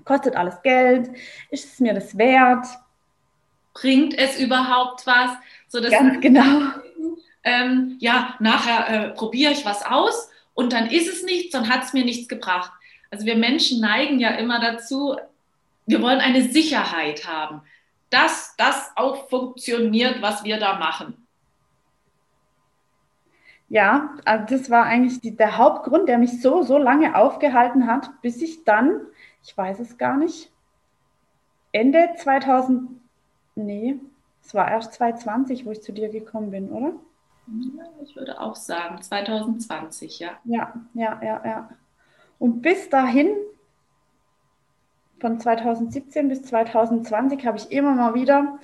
Kostet 0.04 0.34
alles 0.34 0.60
Geld? 0.62 1.10
Ist 1.50 1.72
es 1.72 1.80
mir 1.80 1.94
das 1.94 2.18
wert? 2.18 2.66
Bringt 3.74 4.18
es 4.18 4.40
überhaupt 4.40 5.06
was? 5.06 5.30
So 5.68 5.80
Ganz 5.80 6.20
genau. 6.20 6.72
Ähm, 7.44 7.96
ja, 8.00 8.34
nachher 8.40 8.88
äh, 8.88 9.10
probiere 9.10 9.52
ich 9.52 9.64
was 9.64 9.86
aus 9.86 10.28
und 10.54 10.72
dann 10.72 10.90
ist 10.90 11.08
es 11.08 11.22
nichts 11.22 11.54
und 11.54 11.68
hat 11.68 11.84
es 11.84 11.92
mir 11.92 12.04
nichts 12.04 12.26
gebracht. 12.26 12.72
Also 13.10 13.24
wir 13.24 13.36
Menschen 13.36 13.80
neigen 13.80 14.18
ja 14.18 14.30
immer 14.30 14.60
dazu, 14.60 15.16
wir 15.86 16.02
wollen 16.02 16.18
eine 16.18 16.42
Sicherheit 16.42 17.26
haben, 17.26 17.62
dass 18.10 18.54
das 18.56 18.90
auch 18.96 19.28
funktioniert, 19.28 20.20
was 20.20 20.42
wir 20.42 20.58
da 20.58 20.78
machen. 20.78 21.27
Ja, 23.68 24.14
also 24.24 24.56
das 24.56 24.70
war 24.70 24.84
eigentlich 24.84 25.20
die, 25.20 25.36
der 25.36 25.58
Hauptgrund, 25.58 26.08
der 26.08 26.18
mich 26.18 26.40
so, 26.40 26.62
so 26.62 26.78
lange 26.78 27.14
aufgehalten 27.14 27.86
hat, 27.86 28.10
bis 28.22 28.40
ich 28.40 28.64
dann, 28.64 29.00
ich 29.42 29.56
weiß 29.56 29.80
es 29.80 29.98
gar 29.98 30.16
nicht, 30.16 30.50
Ende 31.72 32.10
2000, 32.16 32.90
nee, 33.56 34.00
es 34.42 34.54
war 34.54 34.70
erst 34.70 34.94
2020, 34.94 35.66
wo 35.66 35.72
ich 35.72 35.82
zu 35.82 35.92
dir 35.92 36.08
gekommen 36.08 36.50
bin, 36.50 36.70
oder? 36.70 36.94
Ja, 37.46 37.84
ich 38.02 38.16
würde 38.16 38.40
auch 38.40 38.56
sagen, 38.56 39.02
2020, 39.02 40.18
ja. 40.18 40.30
Ja, 40.44 40.72
ja, 40.94 41.20
ja, 41.22 41.42
ja. 41.44 41.68
Und 42.38 42.62
bis 42.62 42.88
dahin 42.88 43.28
von 45.20 45.40
2017 45.40 46.28
bis 46.28 46.42
2020 46.42 47.44
habe 47.46 47.58
ich 47.58 47.70
immer 47.70 47.94
mal 47.94 48.14
wieder 48.14 48.58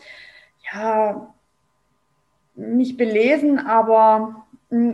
ja, 0.73 1.35
mich 2.55 2.97
belesen, 2.97 3.59
aber 3.59 4.44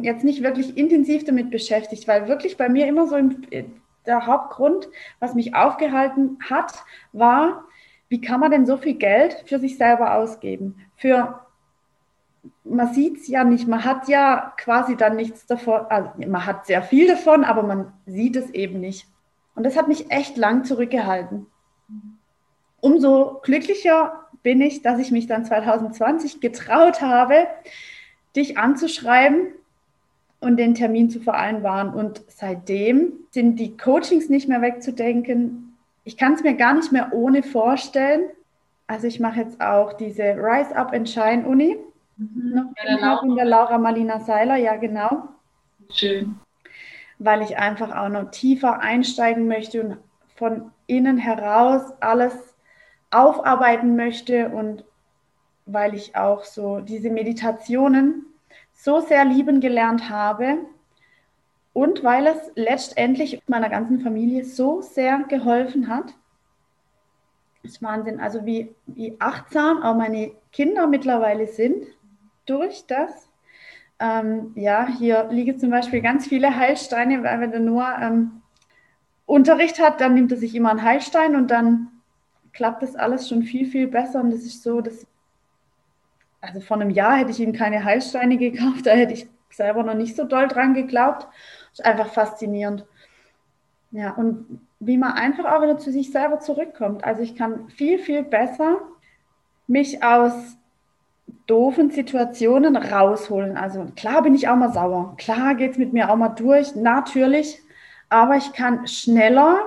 jetzt 0.02 0.24
nicht 0.24 0.42
wirklich 0.42 0.76
intensiv 0.76 1.24
damit 1.24 1.50
beschäftigt, 1.50 2.06
weil 2.08 2.28
wirklich 2.28 2.56
bei 2.56 2.68
mir 2.68 2.86
immer 2.86 3.06
so 3.06 3.16
im, 3.16 3.42
der 4.06 4.26
Hauptgrund, 4.26 4.88
was 5.18 5.34
mich 5.34 5.54
aufgehalten 5.54 6.38
hat, 6.48 6.84
war, 7.12 7.64
wie 8.08 8.20
kann 8.20 8.40
man 8.40 8.50
denn 8.50 8.66
so 8.66 8.76
viel 8.76 8.94
Geld 8.94 9.44
für 9.46 9.58
sich 9.58 9.76
selber 9.76 10.14
ausgeben? 10.14 10.76
Für 10.96 11.46
man 12.64 12.92
sieht 12.92 13.18
es 13.18 13.28
ja 13.28 13.44
nicht, 13.44 13.68
man 13.68 13.84
hat 13.84 14.08
ja 14.08 14.52
quasi 14.56 14.96
dann 14.96 15.16
nichts 15.16 15.46
davon, 15.46 15.82
also 15.88 16.10
man 16.26 16.46
hat 16.46 16.66
sehr 16.66 16.82
viel 16.82 17.06
davon, 17.06 17.44
aber 17.44 17.62
man 17.62 17.92
sieht 18.06 18.36
es 18.36 18.50
eben 18.50 18.80
nicht. 18.80 19.06
Und 19.54 19.64
das 19.64 19.76
hat 19.76 19.88
mich 19.88 20.10
echt 20.10 20.36
lang 20.36 20.64
zurückgehalten. 20.64 21.46
Umso 22.80 23.40
glücklicher 23.42 24.26
bin 24.42 24.60
ich, 24.60 24.82
dass 24.82 24.98
ich 24.98 25.10
mich 25.10 25.26
dann 25.26 25.44
2020 25.44 26.40
getraut 26.40 27.02
habe, 27.02 27.46
dich 28.34 28.56
anzuschreiben 28.56 29.48
und 30.40 30.56
den 30.56 30.74
Termin 30.74 31.10
zu 31.10 31.20
vereinbaren. 31.20 31.92
Und 31.92 32.22
seitdem 32.28 33.12
sind 33.30 33.56
die 33.56 33.76
Coachings 33.76 34.28
nicht 34.28 34.48
mehr 34.48 34.62
wegzudenken. 34.62 35.76
Ich 36.04 36.16
kann 36.16 36.34
es 36.34 36.42
mir 36.42 36.54
gar 36.54 36.74
nicht 36.74 36.92
mehr 36.92 37.12
ohne 37.12 37.42
vorstellen. 37.42 38.30
Also 38.86 39.06
ich 39.06 39.20
mache 39.20 39.40
jetzt 39.40 39.60
auch 39.60 39.92
diese 39.92 40.22
Rise 40.22 40.74
Up 40.74 40.92
and 40.92 41.08
Shine 41.08 41.46
Uni. 41.46 41.76
Mhm. 42.16 42.54
Noch 42.54 42.72
ja, 42.84 42.96
genau. 42.96 43.22
in 43.22 43.36
der 43.36 43.44
Laura 43.44 43.78
Malina 43.78 44.20
Seiler, 44.20 44.56
ja 44.56 44.76
genau. 44.76 45.28
Schön 45.92 46.36
weil 47.20 47.42
ich 47.42 47.58
einfach 47.58 47.94
auch 47.94 48.08
noch 48.08 48.30
tiefer 48.30 48.80
einsteigen 48.80 49.46
möchte 49.46 49.82
und 49.82 49.96
von 50.34 50.72
innen 50.86 51.18
heraus 51.18 51.82
alles 52.00 52.32
aufarbeiten 53.10 53.94
möchte 53.94 54.48
und 54.48 54.84
weil 55.66 55.94
ich 55.94 56.16
auch 56.16 56.44
so 56.44 56.80
diese 56.80 57.10
Meditationen 57.10 58.24
so 58.82 59.00
sehr 59.00 59.26
lieben 59.26 59.60
gelernt 59.60 60.08
habe 60.08 60.58
und 61.74 62.02
weil 62.02 62.26
es 62.26 62.50
letztendlich 62.54 63.42
meiner 63.46 63.68
ganzen 63.68 64.00
Familie 64.00 64.44
so 64.44 64.80
sehr 64.80 65.18
geholfen 65.28 65.88
hat. 65.88 66.14
Das 67.62 67.72
ist 67.72 67.82
Wahnsinn, 67.82 68.20
also 68.20 68.46
wie, 68.46 68.74
wie 68.86 69.16
achtsam 69.18 69.82
auch 69.82 69.94
meine 69.94 70.32
Kinder 70.50 70.86
mittlerweile 70.86 71.46
sind 71.46 71.84
durch 72.46 72.86
das. 72.86 73.28
Ähm, 73.98 74.52
ja, 74.54 74.86
hier 74.86 75.28
liegen 75.30 75.58
zum 75.58 75.68
Beispiel 75.68 76.00
ganz 76.00 76.26
viele 76.26 76.56
Heilsteine, 76.56 77.22
weil 77.22 77.38
wenn 77.40 77.50
der 77.50 77.60
Noah 77.60 77.98
ähm, 78.00 78.40
Unterricht 79.26 79.78
hat, 79.78 80.00
dann 80.00 80.14
nimmt 80.14 80.32
er 80.32 80.38
sich 80.38 80.54
immer 80.54 80.70
einen 80.70 80.82
Heilstein 80.82 81.36
und 81.36 81.50
dann 81.50 81.88
klappt 82.54 82.82
das 82.82 82.96
alles 82.96 83.28
schon 83.28 83.42
viel, 83.42 83.66
viel 83.66 83.88
besser. 83.88 84.20
Und 84.22 84.30
das 84.30 84.40
ist 84.40 84.62
so, 84.62 84.80
dass, 84.80 85.06
also 86.40 86.60
vor 86.60 86.80
einem 86.80 86.90
Jahr 86.90 87.16
hätte 87.16 87.30
ich 87.30 87.40
ihm 87.40 87.52
keine 87.52 87.84
Heilsteine 87.84 88.36
gekauft, 88.36 88.86
da 88.86 88.92
hätte 88.92 89.12
ich 89.12 89.28
selber 89.50 89.82
noch 89.82 89.94
nicht 89.94 90.16
so 90.16 90.24
doll 90.24 90.48
dran 90.48 90.74
geglaubt. 90.74 91.26
Das 91.70 91.80
ist 91.80 91.84
einfach 91.84 92.12
faszinierend. 92.12 92.86
Ja, 93.92 94.12
und 94.12 94.60
wie 94.78 94.96
man 94.96 95.12
einfach 95.12 95.44
auch 95.44 95.62
wieder 95.62 95.78
zu 95.78 95.90
sich 95.92 96.12
selber 96.12 96.40
zurückkommt. 96.40 97.04
Also 97.04 97.22
ich 97.22 97.36
kann 97.36 97.68
viel, 97.70 97.98
viel 97.98 98.22
besser 98.22 98.78
mich 99.66 100.02
aus 100.02 100.32
doofen 101.46 101.90
Situationen 101.90 102.76
rausholen. 102.76 103.56
Also 103.56 103.86
klar 103.96 104.22
bin 104.22 104.34
ich 104.34 104.48
auch 104.48 104.56
mal 104.56 104.72
sauer, 104.72 105.14
klar 105.16 105.54
geht 105.54 105.72
es 105.72 105.78
mit 105.78 105.92
mir 105.92 106.10
auch 106.10 106.16
mal 106.16 106.30
durch, 106.30 106.74
natürlich, 106.74 107.60
aber 108.08 108.36
ich 108.36 108.52
kann 108.52 108.86
schneller 108.86 109.58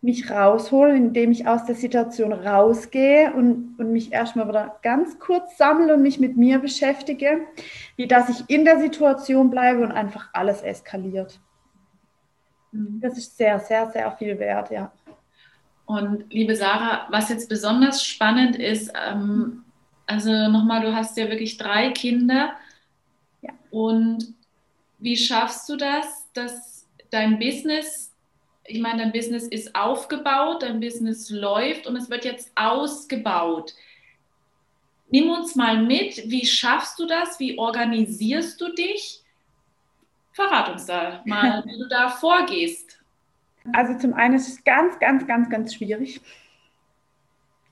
mich 0.00 0.30
rausholen, 0.30 0.96
indem 0.96 1.32
ich 1.32 1.48
aus 1.48 1.64
der 1.64 1.74
Situation 1.74 2.32
rausgehe 2.32 3.32
und, 3.32 3.76
und 3.78 3.92
mich 3.92 4.12
erstmal 4.12 4.48
wieder 4.48 4.78
ganz 4.82 5.18
kurz 5.18 5.56
sammle 5.56 5.94
und 5.94 6.02
mich 6.02 6.20
mit 6.20 6.36
mir 6.36 6.60
beschäftige, 6.60 7.40
wie 7.96 8.06
dass 8.06 8.28
ich 8.28 8.48
in 8.48 8.64
der 8.64 8.78
Situation 8.78 9.50
bleibe 9.50 9.82
und 9.82 9.90
einfach 9.90 10.28
alles 10.32 10.62
eskaliert. 10.62 11.40
Mhm. 12.70 13.00
Das 13.00 13.18
ist 13.18 13.36
sehr, 13.36 13.58
sehr, 13.58 13.90
sehr 13.90 14.10
viel 14.12 14.38
wert, 14.38 14.70
ja. 14.70 14.92
Und 15.84 16.32
liebe 16.32 16.54
Sarah, 16.54 17.06
was 17.10 17.30
jetzt 17.30 17.48
besonders 17.48 18.04
spannend 18.04 18.56
ist, 18.56 18.92
ähm, 18.94 19.64
also 20.06 20.30
nochmal, 20.48 20.82
du 20.82 20.94
hast 20.94 21.16
ja 21.16 21.28
wirklich 21.28 21.56
drei 21.56 21.90
Kinder. 21.90 22.52
Ja. 23.40 23.50
Und 23.70 24.34
wie 24.98 25.16
schaffst 25.16 25.68
du 25.68 25.76
das, 25.76 26.26
dass 26.34 26.86
dein 27.10 27.38
Business 27.38 28.07
ich 28.68 28.80
meine, 28.80 29.02
dein 29.02 29.12
Business 29.12 29.44
ist 29.44 29.74
aufgebaut, 29.74 30.62
dein 30.62 30.80
Business 30.80 31.30
läuft 31.30 31.86
und 31.86 31.96
es 31.96 32.10
wird 32.10 32.24
jetzt 32.24 32.52
ausgebaut. 32.54 33.74
Nimm 35.10 35.30
uns 35.30 35.56
mal 35.56 35.82
mit, 35.82 36.30
wie 36.30 36.44
schaffst 36.44 36.98
du 36.98 37.06
das? 37.06 37.40
Wie 37.40 37.58
organisierst 37.58 38.60
du 38.60 38.72
dich? 38.74 39.22
Verrat 40.32 40.68
uns 40.68 40.86
da 40.86 41.22
mal, 41.24 41.64
wie 41.66 41.78
du 41.78 41.88
da 41.88 42.10
vorgehst. 42.10 43.00
Also 43.72 43.98
zum 43.98 44.14
einen 44.14 44.34
ist 44.34 44.48
es 44.48 44.64
ganz, 44.64 44.98
ganz, 44.98 45.26
ganz, 45.26 45.48
ganz 45.48 45.74
schwierig, 45.74 46.20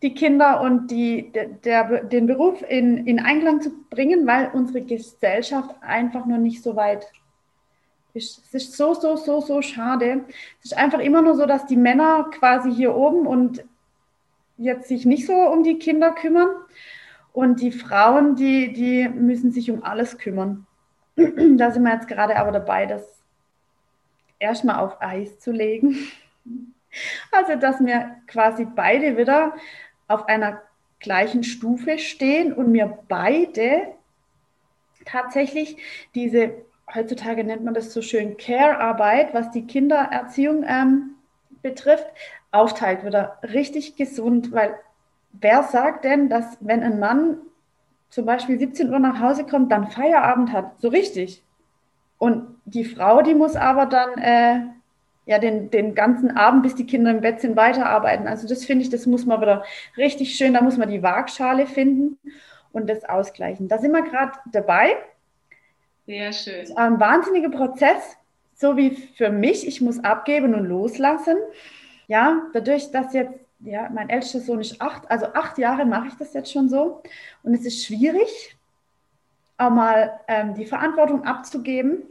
die 0.03 0.15
Kinder 0.15 0.61
und 0.61 0.91
die, 0.91 1.31
der, 1.33 1.49
der, 1.49 2.05
den 2.05 2.27
Beruf 2.27 2.63
in, 2.69 3.07
in 3.07 3.19
Einklang 3.19 3.61
zu 3.61 3.71
bringen, 3.91 4.27
weil 4.27 4.51
unsere 4.53 4.83
Gesellschaft 4.83 5.75
einfach 5.81 6.27
noch 6.27 6.39
nicht 6.39 6.63
so 6.63 6.77
weit 6.77 7.07
es 8.17 8.43
ist 8.53 8.77
so, 8.77 8.95
so, 8.95 9.17
so, 9.17 9.41
so 9.41 9.63
schade. 9.63 10.25
Es 10.61 10.73
ist 10.73 10.79
einfach 10.79 11.01
immer 11.01 11.23
nur 11.23 11.37
so, 11.37 11.47
dass 11.47 11.67
die 11.67 11.77
Männer 11.77 12.31
quasi 12.33 12.73
hier 12.73 12.95
oben 12.95 13.27
und 13.27 13.65
jetzt 14.57 14.89
sich 14.89 15.05
nicht 15.05 15.27
so 15.27 15.35
um 15.35 15.63
die 15.63 15.79
Kinder 15.79 16.13
kümmern 16.13 16.49
und 17.33 17.61
die 17.61 17.73
Frauen, 17.73 18.35
die, 18.35 18.73
die 18.73 19.09
müssen 19.09 19.53
sich 19.53 19.71
um 19.71 19.85
alles 19.85 20.19
kümmern. 20.19 20.67
da 21.17 21.71
sind 21.71 21.85
wir 21.85 21.93
jetzt 21.93 22.09
gerade 22.09 22.37
aber 22.37 22.53
dabei, 22.53 22.87
das 22.87 23.23
erstmal 24.39 24.77
auf 24.77 25.01
Eis 25.01 25.39
zu 25.39 25.53
legen. 25.53 25.97
Also, 27.31 27.57
dass 27.57 27.79
wir 27.85 28.17
quasi 28.27 28.65
beide 28.65 29.19
wieder 29.19 29.55
auf 30.09 30.29
einer 30.29 30.63
gleichen 30.99 31.45
Stufe 31.45 31.99
stehen 31.99 32.55
und 32.55 32.73
mir 32.73 32.99
beide 33.09 33.89
tatsächlich 35.05 35.77
diese 36.15 36.55
heutzutage 36.95 37.45
nennt 37.45 37.65
man 37.65 37.75
das 37.75 37.93
so 37.93 38.03
schön 38.03 38.37
Care-Arbeit, 38.37 39.35
was 39.35 39.51
die 39.51 39.67
Kindererziehung 39.67 40.65
ähm, 40.67 41.17
betrifft, 41.63 42.07
aufteilt, 42.53 43.05
wieder 43.05 43.39
richtig 43.43 43.97
gesund, 43.97 44.53
weil 44.53 44.77
wer 45.33 45.63
sagt 45.65 46.05
denn, 46.05 46.29
dass 46.29 46.57
wenn 46.61 46.83
ein 46.83 46.99
Mann 46.99 47.39
zum 48.09 48.25
Beispiel 48.25 48.59
17 48.59 48.93
Uhr 48.93 48.99
nach 48.99 49.21
Hause 49.21 49.45
kommt, 49.45 49.73
dann 49.73 49.89
Feierabend 49.89 50.53
hat, 50.53 50.81
so 50.81 50.89
richtig. 50.89 51.43
Und 52.19 52.47
die 52.65 52.85
Frau, 52.85 53.21
die 53.23 53.35
muss 53.35 53.57
aber 53.57 53.87
dann 53.87 54.19
äh, 54.19 54.61
ja 55.27 55.39
den, 55.39 55.71
den 55.71 55.95
ganzen 55.95 56.37
Abend, 56.37 56.63
bis 56.63 56.75
die 56.75 56.87
Kinder 56.87 57.11
im 57.11 57.21
Bett 57.21 57.41
sind, 57.41 57.57
weiterarbeiten. 57.57 58.27
Also 58.27 58.49
das 58.49 58.65
finde 58.65 58.85
ich, 58.85 58.91
das 58.91 59.07
muss 59.07 59.27
man 59.27 59.41
wieder 59.41 59.65
richtig 59.97 60.37
schön, 60.37 60.55
da 60.55 60.63
muss 60.63 60.77
man 60.77 60.89
die 60.89 61.03
Waagschale 61.03 61.67
finden 61.67 62.19
und 62.73 62.89
das 62.89 63.05
ausgleichen. 63.05 63.69
Da 63.69 63.79
sind 63.79 63.93
wir 63.93 64.03
gerade 64.03 64.33
dabei. 64.53 64.97
Sehr 66.07 66.33
schön. 66.33 66.61
Das 66.61 66.71
ist 66.71 66.79
ein 66.79 67.01
wahnsinniger 67.01 67.51
Prozess, 67.51 68.17
so 68.55 68.77
wie 68.77 68.91
für 68.91 69.31
mich. 69.31 69.67
Ich 69.67 69.81
muss 69.81 70.03
abgeben 70.03 70.55
und 70.55 70.67
loslassen. 70.67 71.37
Ja, 72.07 72.43
dadurch, 72.53 72.93
dass 72.93 73.13
jetzt, 73.13 73.35
ja, 73.61 73.91
mein 73.93 74.09
ältester 74.09 74.41
Sohn 74.41 74.61
ist 74.61 74.81
acht, 74.81 75.11
also 75.11 75.27
acht 75.27 75.59
Jahre 75.59 75.85
mache 75.85 76.09
ich 76.09 76.15
das 76.15 76.33
jetzt 76.35 76.53
schon 76.53 76.69
so. 76.69 77.03
Und 77.43 77.55
es 77.55 77.65
ist 77.65 77.85
schwierig, 77.85 78.57
auch 79.59 79.71
mal 79.71 80.21
ähm, 80.29 80.55
die 80.55 80.67
Verantwortung 80.67 81.25
abzugeben. 81.25 82.03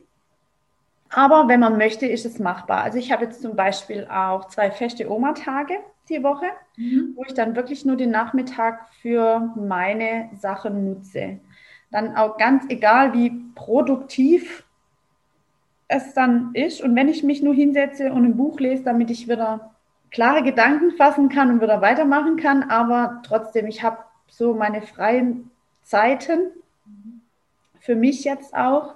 Aber 1.09 1.47
wenn 1.47 1.61
man 1.61 1.77
möchte, 1.77 2.05
ist 2.05 2.25
es 2.25 2.39
machbar. 2.39 2.83
Also 2.83 2.97
ich 2.97 3.11
habe 3.11 3.25
jetzt 3.25 3.41
zum 3.41 3.55
Beispiel 3.55 4.05
auch 4.11 4.49
zwei 4.49 4.71
feste 4.71 5.09
Oma-Tage 5.09 5.75
die 6.09 6.21
Woche, 6.21 6.47
mhm. 6.75 7.13
wo 7.15 7.23
ich 7.23 7.33
dann 7.33 7.55
wirklich 7.55 7.85
nur 7.85 7.95
den 7.95 8.11
Nachmittag 8.11 8.89
für 9.01 9.53
meine 9.55 10.29
Sachen 10.35 10.89
nutze 10.89 11.39
dann 11.95 12.17
auch 12.17 12.35
ganz 12.37 12.65
egal, 12.67 13.13
wie 13.13 13.29
produktiv 13.55 14.65
es 15.87 16.13
dann 16.13 16.53
ist. 16.53 16.81
Und 16.81 16.93
wenn 16.93 17.07
ich 17.07 17.23
mich 17.23 17.41
nur 17.41 17.53
hinsetze 17.53 18.11
und 18.11 18.25
ein 18.25 18.35
Buch 18.35 18.59
lese, 18.59 18.83
damit 18.83 19.09
ich 19.09 19.29
wieder 19.29 19.71
klare 20.11 20.43
Gedanken 20.43 20.91
fassen 20.91 21.29
kann 21.29 21.49
und 21.49 21.61
wieder 21.61 21.79
weitermachen 21.79 22.35
kann, 22.35 22.63
aber 22.63 23.21
trotzdem, 23.23 23.67
ich 23.67 23.81
habe 23.81 23.99
so 24.27 24.53
meine 24.53 24.81
freien 24.81 25.51
Zeiten 25.83 26.51
für 27.79 27.95
mich 27.95 28.25
jetzt 28.25 28.53
auch, 28.53 28.95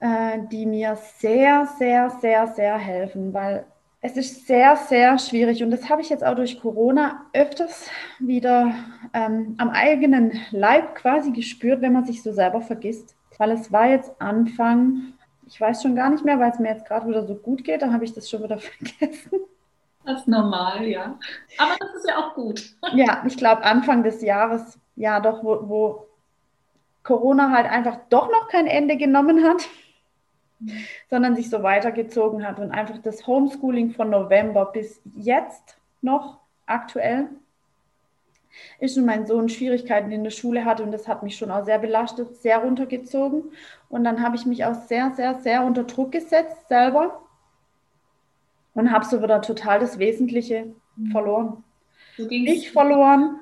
äh, 0.00 0.40
die 0.52 0.66
mir 0.66 0.96
sehr, 0.96 1.66
sehr, 1.78 2.10
sehr, 2.10 2.48
sehr 2.48 2.76
helfen, 2.76 3.32
weil 3.32 3.64
es 4.02 4.16
ist 4.16 4.46
sehr, 4.46 4.76
sehr 4.76 5.18
schwierig 5.18 5.62
und 5.62 5.70
das 5.70 5.90
habe 5.90 6.00
ich 6.00 6.08
jetzt 6.08 6.24
auch 6.24 6.34
durch 6.34 6.58
Corona 6.58 7.26
öfters 7.34 7.90
wieder 8.18 8.74
ähm, 9.12 9.54
am 9.58 9.68
eigenen 9.70 10.40
Leib 10.50 10.94
quasi 10.94 11.32
gespürt, 11.32 11.82
wenn 11.82 11.92
man 11.92 12.06
sich 12.06 12.22
so 12.22 12.32
selber 12.32 12.62
vergisst. 12.62 13.14
Weil 13.36 13.50
es 13.52 13.70
war 13.72 13.88
jetzt 13.88 14.12
Anfang, 14.18 15.14
ich 15.46 15.60
weiß 15.60 15.82
schon 15.82 15.96
gar 15.96 16.08
nicht 16.10 16.24
mehr, 16.24 16.38
weil 16.38 16.50
es 16.50 16.58
mir 16.58 16.70
jetzt 16.70 16.86
gerade 16.86 17.08
wieder 17.08 17.26
so 17.26 17.34
gut 17.34 17.62
geht, 17.62 17.82
da 17.82 17.92
habe 17.92 18.04
ich 18.04 18.14
das 18.14 18.28
schon 18.28 18.42
wieder 18.42 18.58
vergessen. 18.58 19.40
Das 20.04 20.20
ist 20.20 20.28
normal, 20.28 20.86
ja. 20.86 21.18
Aber 21.58 21.76
das 21.78 21.94
ist 21.96 22.08
ja 22.08 22.16
auch 22.18 22.34
gut. 22.34 22.74
Ja, 22.94 23.22
ich 23.26 23.36
glaube 23.36 23.62
Anfang 23.64 24.02
des 24.02 24.22
Jahres, 24.22 24.78
ja 24.96 25.20
doch, 25.20 25.44
wo, 25.44 25.68
wo 25.68 26.06
Corona 27.02 27.50
halt 27.50 27.70
einfach 27.70 27.98
doch 28.08 28.30
noch 28.30 28.48
kein 28.48 28.66
Ende 28.66 28.96
genommen 28.96 29.44
hat 29.44 29.68
sondern 31.08 31.36
sich 31.36 31.50
so 31.50 31.62
weitergezogen 31.62 32.46
hat 32.46 32.58
und 32.58 32.70
einfach 32.70 32.98
das 32.98 33.26
Homeschooling 33.26 33.92
von 33.92 34.10
November 34.10 34.66
bis 34.66 35.00
jetzt 35.16 35.78
noch 36.02 36.38
aktuell 36.66 37.28
ist 38.78 38.96
und 38.96 39.06
mein 39.06 39.26
Sohn 39.26 39.48
Schwierigkeiten 39.48 40.10
in 40.10 40.24
der 40.24 40.30
Schule 40.30 40.64
hatte 40.64 40.82
und 40.82 40.92
das 40.92 41.06
hat 41.08 41.22
mich 41.22 41.36
schon 41.36 41.50
auch 41.50 41.64
sehr 41.64 41.78
belastet, 41.78 42.36
sehr 42.36 42.58
runtergezogen 42.58 43.44
und 43.88 44.04
dann 44.04 44.22
habe 44.22 44.36
ich 44.36 44.46
mich 44.46 44.64
auch 44.64 44.74
sehr, 44.74 45.12
sehr, 45.12 45.36
sehr 45.36 45.64
unter 45.64 45.84
Druck 45.84 46.12
gesetzt 46.12 46.68
selber 46.68 47.22
und 48.74 48.90
habe 48.90 49.04
so 49.04 49.22
wieder 49.22 49.40
total 49.40 49.80
das 49.80 49.98
Wesentliche 49.98 50.72
mhm. 50.96 51.10
verloren. 51.10 51.64
Ich 52.16 52.70
verloren, 52.72 53.40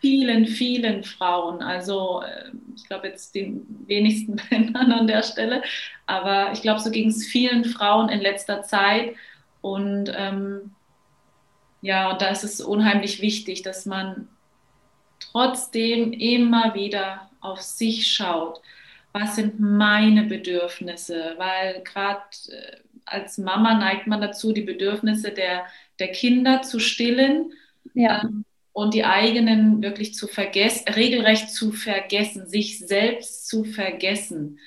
vielen, 0.00 0.46
vielen 0.46 1.04
Frauen. 1.04 1.62
Also 1.62 2.22
äh, 2.22 2.50
ich 2.76 2.86
glaube 2.86 3.08
jetzt 3.08 3.34
den 3.34 3.66
wenigsten 3.86 4.36
Männern 4.50 4.92
an 4.92 5.06
der 5.06 5.22
Stelle, 5.22 5.62
aber 6.06 6.52
ich 6.52 6.62
glaube, 6.62 6.80
so 6.80 6.90
ging 6.90 7.08
es 7.08 7.26
vielen 7.26 7.64
Frauen 7.64 8.08
in 8.08 8.20
letzter 8.20 8.62
Zeit. 8.62 9.14
Und 9.60 10.12
ähm, 10.16 10.72
ja, 11.80 12.16
da 12.16 12.28
ist 12.28 12.44
es 12.44 12.60
unheimlich 12.60 13.20
wichtig, 13.20 13.62
dass 13.62 13.86
man 13.86 14.28
trotzdem 15.20 16.12
immer 16.12 16.74
wieder 16.74 17.30
auf 17.40 17.60
sich 17.60 18.08
schaut. 18.08 18.60
Was 19.12 19.36
sind 19.36 19.58
meine 19.58 20.24
Bedürfnisse? 20.24 21.34
Weil 21.38 21.82
gerade 21.82 22.22
äh, 22.48 22.76
als 23.04 23.38
Mama 23.38 23.74
neigt 23.74 24.06
man 24.06 24.20
dazu, 24.20 24.52
die 24.52 24.62
Bedürfnisse 24.62 25.30
der, 25.32 25.66
der 25.98 26.08
Kinder 26.08 26.62
zu 26.62 26.78
stillen. 26.78 27.52
Ja. 27.94 28.22
Ähm, 28.22 28.44
und 28.72 28.94
die 28.94 29.04
eigenen 29.04 29.82
wirklich 29.82 30.14
zu 30.14 30.26
vergessen, 30.26 30.88
regelrecht 30.88 31.50
zu 31.50 31.72
vergessen, 31.72 32.48
sich 32.48 32.78
selbst 32.78 33.48
zu 33.48 33.64
vergessen. 33.64 34.58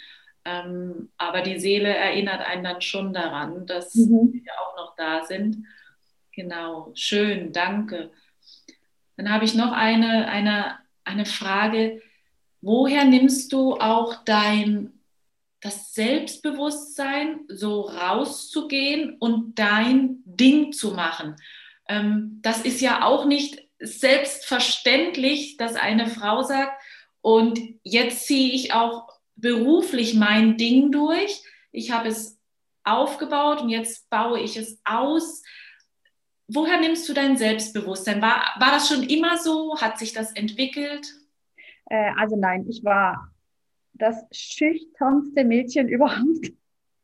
Ähm, 0.43 1.09
aber 1.17 1.41
die 1.41 1.59
Seele 1.59 1.89
erinnert 1.89 2.41
einen 2.41 2.63
dann 2.63 2.81
schon 2.81 3.13
daran, 3.13 3.65
dass 3.67 3.95
mhm. 3.95 4.33
wir 4.33 4.51
auch 4.59 4.75
noch 4.75 4.95
da 4.95 5.23
sind. 5.23 5.65
Genau, 6.31 6.91
schön, 6.95 7.51
danke. 7.51 8.11
Dann 9.17 9.31
habe 9.31 9.45
ich 9.45 9.53
noch 9.53 9.71
eine, 9.71 10.27
eine, 10.27 10.79
eine 11.03 11.25
Frage. 11.25 12.01
Woher 12.61 13.05
nimmst 13.05 13.53
du 13.53 13.75
auch 13.75 14.23
dein 14.23 14.93
das 15.63 15.93
Selbstbewusstsein, 15.93 17.41
so 17.47 17.81
rauszugehen 17.81 19.17
und 19.19 19.59
dein 19.59 20.23
Ding 20.25 20.71
zu 20.71 20.93
machen? 20.93 21.35
Ähm, 21.87 22.39
das 22.41 22.61
ist 22.61 22.81
ja 22.81 23.05
auch 23.05 23.25
nicht 23.25 23.60
selbstverständlich, 23.81 25.57
dass 25.57 25.75
eine 25.75 26.07
Frau 26.07 26.43
sagt, 26.43 26.81
und 27.21 27.59
jetzt 27.83 28.25
ziehe 28.25 28.53
ich 28.53 28.73
auch 28.73 29.07
beruflich 29.35 30.15
mein 30.15 30.57
Ding 30.57 30.91
durch. 30.91 31.43
Ich 31.71 31.91
habe 31.91 32.09
es 32.09 32.39
aufgebaut 32.83 33.61
und 33.61 33.69
jetzt 33.69 34.09
baue 34.09 34.39
ich 34.39 34.57
es 34.57 34.81
aus. 34.83 35.43
Woher 36.47 36.79
nimmst 36.79 37.07
du 37.07 37.13
dein 37.13 37.37
Selbstbewusstsein? 37.37 38.21
War, 38.21 38.41
war 38.59 38.71
das 38.71 38.89
schon 38.89 39.03
immer 39.03 39.37
so? 39.37 39.79
Hat 39.79 39.99
sich 39.99 40.13
das 40.13 40.33
entwickelt? 40.33 41.13
Äh, 41.85 42.11
also 42.17 42.35
nein, 42.35 42.65
ich 42.67 42.83
war 42.83 43.31
das 43.93 44.25
schüchternste 44.31 45.43
Mädchen 45.43 45.87
überhaupt, 45.89 46.51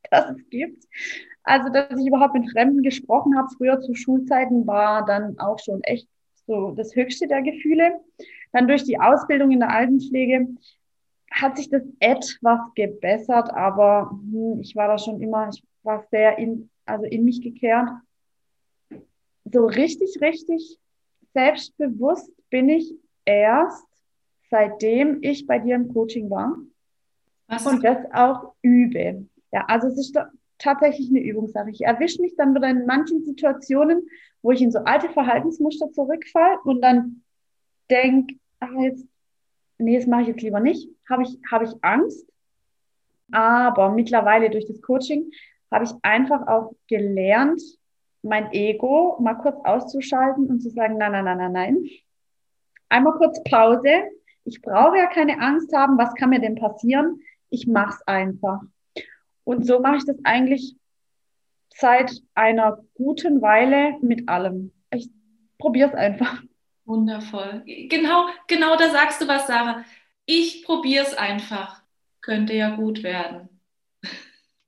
das 0.09 0.31
es 0.31 0.49
gibt. 0.49 0.83
Also, 1.43 1.69
dass 1.69 1.97
ich 1.97 2.07
überhaupt 2.07 2.33
mit 2.33 2.51
Fremden 2.51 2.83
gesprochen 2.83 3.37
habe, 3.37 3.47
früher 3.55 3.79
zu 3.79 3.93
Schulzeiten, 3.95 4.67
war 4.67 5.05
dann 5.05 5.39
auch 5.39 5.59
schon 5.59 5.81
echt 5.83 6.09
so 6.47 6.71
das 6.71 6.95
höchste 6.95 7.27
der 7.27 7.41
Gefühle. 7.41 7.99
Dann 8.53 8.67
durch 8.67 8.83
die 8.83 8.99
Ausbildung 8.99 9.51
in 9.51 9.59
der 9.59 9.69
Altenpflege 9.69 10.47
hat 11.31 11.57
sich 11.57 11.69
das 11.69 11.83
etwas 11.99 12.59
gebessert, 12.73 13.49
aber 13.51 14.09
hm, 14.11 14.59
ich 14.61 14.75
war 14.75 14.87
da 14.87 14.97
schon 14.97 15.21
immer, 15.21 15.49
ich 15.49 15.61
war 15.83 16.05
sehr 16.09 16.37
in, 16.37 16.69
also 16.85 17.05
in 17.05 17.25
mich 17.25 17.41
gekehrt. 17.41 17.89
So 19.45 19.65
richtig, 19.65 20.19
richtig 20.21 20.79
selbstbewusst 21.33 22.31
bin 22.49 22.69
ich 22.69 22.93
erst, 23.25 23.85
seitdem 24.49 25.19
ich 25.21 25.45
bei 25.45 25.59
dir 25.59 25.75
im 25.75 25.93
Coaching 25.93 26.29
war 26.29 26.57
Was? 27.47 27.65
und 27.65 27.83
das 27.83 27.97
auch 28.13 28.53
übe. 28.61 29.27
Ja, 29.51 29.65
also 29.67 29.87
es 29.87 29.97
ist 29.97 30.17
tatsächlich 30.59 31.09
eine 31.09 31.21
Übungssache. 31.21 31.69
Ich 31.69 31.81
erwische 31.81 32.21
mich 32.21 32.35
dann 32.35 32.55
wieder 32.55 32.69
in 32.69 32.85
manchen 32.85 33.23
Situationen, 33.23 34.07
wo 34.41 34.51
ich 34.51 34.61
in 34.61 34.71
so 34.71 34.79
alte 34.79 35.09
Verhaltensmuster 35.09 35.91
zurückfalle 35.91 36.59
und 36.63 36.81
dann 36.81 37.23
denke, 37.89 38.35
ah, 38.59 38.81
jetzt, 38.81 39.05
nee, 39.77 39.97
das 39.97 40.07
mache 40.07 40.23
ich 40.23 40.27
jetzt 40.29 40.41
lieber 40.41 40.59
nicht. 40.59 40.89
Habe 41.09 41.23
ich, 41.23 41.37
habe 41.51 41.65
ich 41.65 41.71
Angst. 41.81 42.27
Aber 43.31 43.91
mittlerweile 43.91 44.49
durch 44.49 44.67
das 44.67 44.81
Coaching 44.81 45.31
habe 45.71 45.85
ich 45.85 45.91
einfach 46.01 46.47
auch 46.47 46.73
gelernt, 46.87 47.61
mein 48.21 48.51
Ego 48.51 49.17
mal 49.19 49.35
kurz 49.35 49.57
auszuschalten 49.63 50.47
und 50.47 50.61
zu 50.61 50.69
sagen, 50.69 50.97
nein, 50.97 51.11
nein, 51.11 51.25
nein, 51.25 51.37
nein, 51.37 51.51
nein. 51.51 51.85
Einmal 52.89 53.13
kurz 53.13 53.41
Pause. 53.43 53.89
Ich 54.43 54.61
brauche 54.61 54.97
ja 54.97 55.07
keine 55.07 55.39
Angst 55.41 55.73
haben. 55.75 55.97
Was 55.97 56.13
kann 56.15 56.29
mir 56.29 56.39
denn 56.39 56.55
passieren? 56.55 57.21
Ich 57.49 57.67
mache 57.67 57.95
es 57.95 58.07
einfach. 58.07 58.61
Und 59.47 59.65
so 59.65 59.79
mache 59.79 59.95
ich 59.95 60.05
das 60.05 60.17
eigentlich 60.25 60.75
seit 61.73 62.11
einer 62.35 62.83
guten 62.95 63.41
Weile 63.41 63.95
mit 64.01 64.27
allem. 64.27 64.73
Ich 64.93 65.09
probiere 65.57 65.87
es 65.87 65.95
einfach. 65.95 66.43
Wundervoll. 66.83 67.63
Genau, 67.65 68.27
genau 68.47 68.75
da 68.75 68.89
sagst 68.89 69.21
du 69.21 69.27
was, 69.29 69.47
Sarah. 69.47 69.85
Ich 70.25 70.65
probiere 70.65 71.05
es 71.05 71.13
einfach. 71.13 71.81
Könnte 72.19 72.55
ja 72.55 72.75
gut 72.75 73.03
werden. 73.03 73.47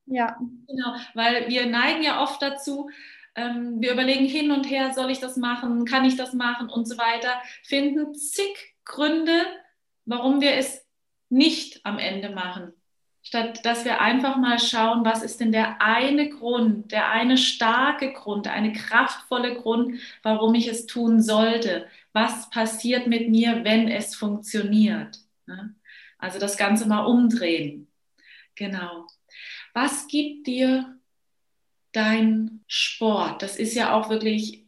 Ja. 0.06 0.40
Genau, 0.66 0.96
weil 1.14 1.50
wir 1.50 1.66
neigen 1.66 2.02
ja 2.02 2.24
oft 2.24 2.42
dazu, 2.42 2.90
ähm, 3.36 3.82
wir 3.82 3.92
überlegen 3.92 4.28
hin 4.28 4.50
und 4.50 4.64
her, 4.64 4.94
soll 4.94 5.12
ich 5.12 5.20
das 5.20 5.36
machen, 5.36 5.84
kann 5.84 6.06
ich 6.06 6.16
das 6.16 6.32
machen 6.32 6.70
und 6.70 6.88
so 6.88 6.98
weiter, 6.98 7.42
finden 7.64 8.16
zig 8.16 8.76
Gründe, 8.86 9.46
warum 10.06 10.40
wir 10.40 10.54
es 10.54 10.88
nicht 11.28 11.86
am 11.86 12.00
Ende 12.00 12.30
machen 12.30 12.79
statt 13.30 13.64
dass 13.64 13.86
wir 13.86 14.02
einfach 14.02 14.38
mal 14.38 14.58
schauen, 14.58 15.06
was 15.06 15.22
ist 15.22 15.40
denn 15.40 15.52
der 15.52 15.84
eine 15.84 16.30
Grund, 16.30 16.92
der 16.92 17.12
eine 17.12 17.38
starke 17.38 18.12
Grund, 18.12 18.48
eine 18.48 18.74
kraftvolle 18.74 19.54
Grund, 19.54 20.00
warum 20.24 20.56
ich 20.56 20.68
es 20.68 20.88
tun 20.88 21.22
sollte. 21.22 21.88
Was 22.12 22.50
passiert 22.50 23.06
mit 23.06 23.30
mir, 23.30 23.64
wenn 23.64 23.88
es 23.88 24.16
funktioniert? 24.16 25.20
Also 26.18 26.40
das 26.40 26.58
Ganze 26.58 26.88
mal 26.88 27.06
umdrehen. 27.06 27.88
Genau. 28.56 29.06
Was 29.76 30.08
gibt 30.08 30.48
dir 30.48 30.98
dein 31.92 32.62
Sport? 32.66 33.44
Das 33.44 33.58
ist 33.58 33.76
ja 33.76 33.94
auch 33.94 34.10
wirklich, 34.10 34.66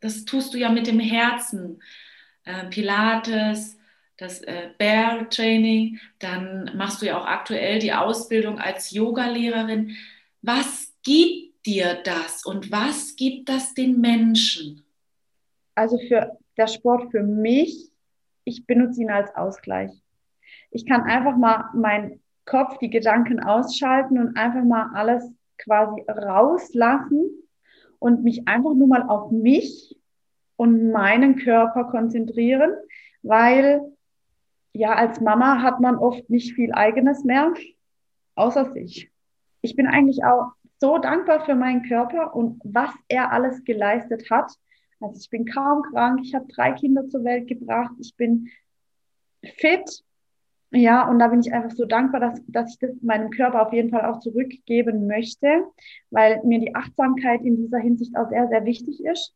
das 0.00 0.26
tust 0.26 0.52
du 0.52 0.58
ja 0.58 0.68
mit 0.68 0.86
dem 0.86 1.00
Herzen. 1.00 1.82
Äh, 2.44 2.66
Pilates, 2.66 3.78
das 4.20 4.42
äh, 4.42 4.68
Bear 4.76 5.28
Training, 5.30 5.98
dann 6.18 6.70
machst 6.76 7.00
du 7.00 7.06
ja 7.06 7.18
auch 7.18 7.26
aktuell 7.26 7.78
die 7.78 7.92
Ausbildung 7.92 8.58
als 8.58 8.90
Yogalehrerin. 8.90 9.96
Was 10.42 10.92
gibt 11.02 11.66
dir 11.66 11.98
das 12.04 12.44
und 12.44 12.70
was 12.70 13.16
gibt 13.16 13.48
das 13.48 13.72
den 13.72 14.00
Menschen? 14.00 14.84
Also 15.74 15.98
für 15.98 16.38
der 16.56 16.66
Sport 16.66 17.10
für 17.10 17.22
mich, 17.22 17.90
ich 18.44 18.66
benutze 18.66 19.00
ihn 19.02 19.10
als 19.10 19.34
Ausgleich. 19.34 19.90
Ich 20.70 20.84
kann 20.86 21.02
einfach 21.02 21.36
mal 21.36 21.70
meinen 21.74 22.22
Kopf, 22.44 22.78
die 22.78 22.90
Gedanken 22.90 23.40
ausschalten 23.40 24.18
und 24.18 24.36
einfach 24.36 24.64
mal 24.64 24.90
alles 24.94 25.24
quasi 25.56 26.02
rauslassen 26.08 27.30
und 27.98 28.22
mich 28.22 28.46
einfach 28.46 28.74
nur 28.74 28.88
mal 28.88 29.02
auf 29.02 29.30
mich 29.30 29.96
und 30.56 30.90
meinen 30.90 31.36
Körper 31.36 31.84
konzentrieren, 31.84 32.72
weil 33.22 33.80
ja, 34.72 34.94
als 34.94 35.20
Mama 35.20 35.62
hat 35.62 35.80
man 35.80 35.96
oft 35.96 36.28
nicht 36.30 36.54
viel 36.54 36.72
eigenes 36.72 37.24
mehr, 37.24 37.52
außer 38.34 38.72
sich. 38.72 39.10
Ich 39.62 39.76
bin 39.76 39.86
eigentlich 39.86 40.24
auch 40.24 40.52
so 40.78 40.98
dankbar 40.98 41.44
für 41.44 41.54
meinen 41.54 41.82
Körper 41.82 42.34
und 42.34 42.60
was 42.64 42.90
er 43.08 43.32
alles 43.32 43.64
geleistet 43.64 44.30
hat. 44.30 44.52
Also 45.00 45.18
ich 45.18 45.30
bin 45.30 45.44
kaum 45.44 45.82
krank, 45.82 46.20
ich 46.22 46.34
habe 46.34 46.46
drei 46.46 46.72
Kinder 46.72 47.08
zur 47.08 47.24
Welt 47.24 47.48
gebracht, 47.48 47.92
ich 48.00 48.14
bin 48.16 48.48
fit. 49.56 50.02
Ja, 50.72 51.08
und 51.08 51.18
da 51.18 51.28
bin 51.28 51.40
ich 51.40 51.52
einfach 51.52 51.72
so 51.72 51.84
dankbar, 51.84 52.20
dass, 52.20 52.40
dass 52.46 52.70
ich 52.70 52.78
das 52.78 52.92
meinem 53.02 53.30
Körper 53.30 53.66
auf 53.66 53.72
jeden 53.72 53.90
Fall 53.90 54.04
auch 54.04 54.20
zurückgeben 54.20 55.08
möchte, 55.08 55.64
weil 56.10 56.40
mir 56.44 56.60
die 56.60 56.74
Achtsamkeit 56.76 57.42
in 57.42 57.56
dieser 57.56 57.78
Hinsicht 57.78 58.16
auch 58.16 58.28
sehr, 58.28 58.46
sehr 58.48 58.64
wichtig 58.64 59.04
ist. 59.04 59.34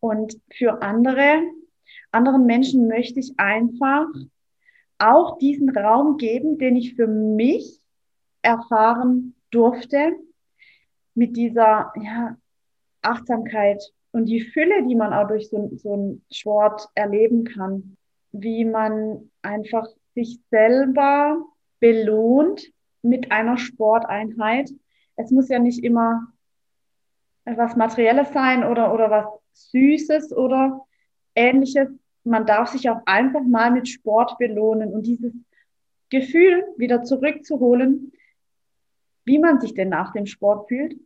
Und 0.00 0.40
für 0.52 0.82
andere, 0.82 1.42
anderen 2.10 2.46
Menschen 2.46 2.88
möchte 2.88 3.20
ich 3.20 3.38
einfach 3.38 4.06
auch 5.00 5.38
diesen 5.38 5.70
Raum 5.70 6.16
geben, 6.16 6.58
den 6.58 6.76
ich 6.76 6.94
für 6.94 7.06
mich 7.06 7.80
erfahren 8.42 9.34
durfte, 9.50 10.12
mit 11.14 11.36
dieser 11.36 11.92
ja, 12.00 12.36
Achtsamkeit 13.02 13.82
und 14.12 14.26
die 14.26 14.40
Fülle, 14.40 14.86
die 14.86 14.94
man 14.94 15.12
auch 15.12 15.26
durch 15.26 15.48
so, 15.48 15.70
so 15.76 15.92
einen 15.94 16.24
Sport 16.30 16.88
erleben 16.94 17.44
kann, 17.44 17.96
wie 18.32 18.64
man 18.64 19.30
einfach 19.42 19.86
sich 20.14 20.40
selber 20.50 21.44
belohnt 21.80 22.62
mit 23.02 23.32
einer 23.32 23.56
Sporteinheit. 23.56 24.70
Es 25.16 25.30
muss 25.30 25.48
ja 25.48 25.58
nicht 25.58 25.82
immer 25.82 26.32
was 27.44 27.76
Materielles 27.76 28.32
sein 28.32 28.64
oder, 28.64 28.92
oder 28.92 29.10
was 29.10 29.26
Süßes 29.70 30.32
oder 30.36 30.86
ähnliches, 31.34 31.88
man 32.24 32.46
darf 32.46 32.68
sich 32.68 32.88
auch 32.90 33.00
einfach 33.06 33.42
mal 33.42 33.70
mit 33.70 33.88
Sport 33.88 34.36
belohnen 34.38 34.92
und 34.92 35.06
dieses 35.06 35.32
Gefühl 36.10 36.64
wieder 36.76 37.02
zurückzuholen, 37.02 38.12
wie 39.24 39.38
man 39.38 39.60
sich 39.60 39.74
denn 39.74 39.88
nach 39.88 40.12
dem 40.12 40.26
Sport 40.26 40.68
fühlt. 40.68 40.98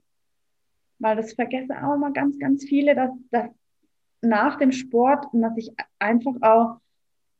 Weil 0.98 1.16
das 1.16 1.34
vergessen 1.34 1.72
auch 1.72 1.94
immer 1.94 2.12
ganz, 2.12 2.38
ganz 2.38 2.64
viele, 2.64 2.94
dass, 2.94 3.10
dass 3.30 3.50
nach 4.22 4.56
dem 4.56 4.72
Sport 4.72 5.32
man 5.34 5.54
sich 5.54 5.70
einfach 5.98 6.34
auch 6.40 6.80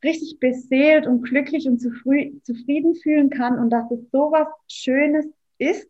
richtig 0.03 0.39
beseelt 0.39 1.07
und 1.07 1.23
glücklich 1.23 1.67
und 1.67 1.79
zufrieden 1.79 2.95
fühlen 2.95 3.29
kann 3.29 3.57
und 3.57 3.71
dass 3.71 3.89
es 3.91 3.99
so 4.11 4.31
was 4.31 4.47
Schönes 4.67 5.25
ist. 5.57 5.89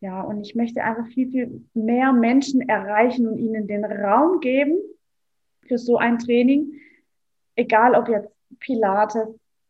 Ja, 0.00 0.22
und 0.22 0.40
ich 0.40 0.54
möchte 0.54 0.82
einfach 0.82 1.06
viel, 1.08 1.30
viel 1.30 1.64
mehr 1.74 2.12
Menschen 2.12 2.68
erreichen 2.68 3.26
und 3.26 3.38
ihnen 3.38 3.66
den 3.66 3.84
Raum 3.84 4.40
geben, 4.40 4.78
für 5.66 5.78
so 5.78 5.96
ein 5.96 6.18
Training, 6.18 6.72
egal 7.56 7.94
ob 7.94 8.08
jetzt 8.08 8.30
Pilates 8.60 9.28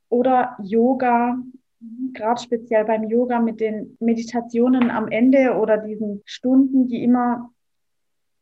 oder 0.09 0.57
Yoga, 0.63 1.39
gerade 2.13 2.41
speziell 2.41 2.85
beim 2.85 3.05
Yoga 3.05 3.41
mit 3.41 3.61
den 3.61 3.97
Meditationen 4.01 4.91
am 4.91 5.09
Ende 5.09 5.57
oder 5.57 5.79
diesen 5.79 6.23
Stunden, 6.25 6.89
die 6.89 7.03
immer 7.03 7.53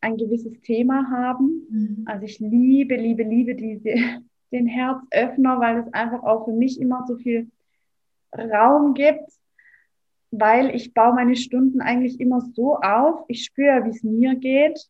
ein 0.00 0.16
gewisses 0.16 0.60
Thema 0.60 1.10
haben. 1.10 1.66
Mhm. 1.70 2.02
Also 2.06 2.24
ich 2.24 2.38
liebe, 2.38 2.96
liebe, 2.96 3.22
liebe 3.22 3.54
diese, 3.54 3.94
den 4.52 4.66
Herzöffner, 4.66 5.60
weil 5.60 5.78
es 5.78 5.92
einfach 5.92 6.22
auch 6.22 6.44
für 6.44 6.52
mich 6.52 6.80
immer 6.80 7.04
so 7.06 7.16
viel 7.16 7.50
Raum 8.32 8.94
gibt, 8.94 9.30
weil 10.30 10.74
ich 10.74 10.92
baue 10.92 11.14
meine 11.14 11.36
Stunden 11.36 11.80
eigentlich 11.80 12.20
immer 12.20 12.40
so 12.40 12.76
auf. 12.76 13.24
Ich 13.28 13.44
spüre, 13.44 13.84
wie 13.84 13.90
es 13.90 14.02
mir 14.02 14.34
geht 14.34 14.88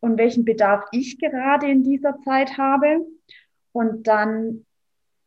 und 0.00 0.18
welchen 0.18 0.44
Bedarf 0.44 0.84
ich 0.92 1.18
gerade 1.18 1.68
in 1.68 1.82
dieser 1.82 2.18
Zeit 2.20 2.58
habe. 2.58 3.06
Und 3.72 4.06
dann 4.06 4.64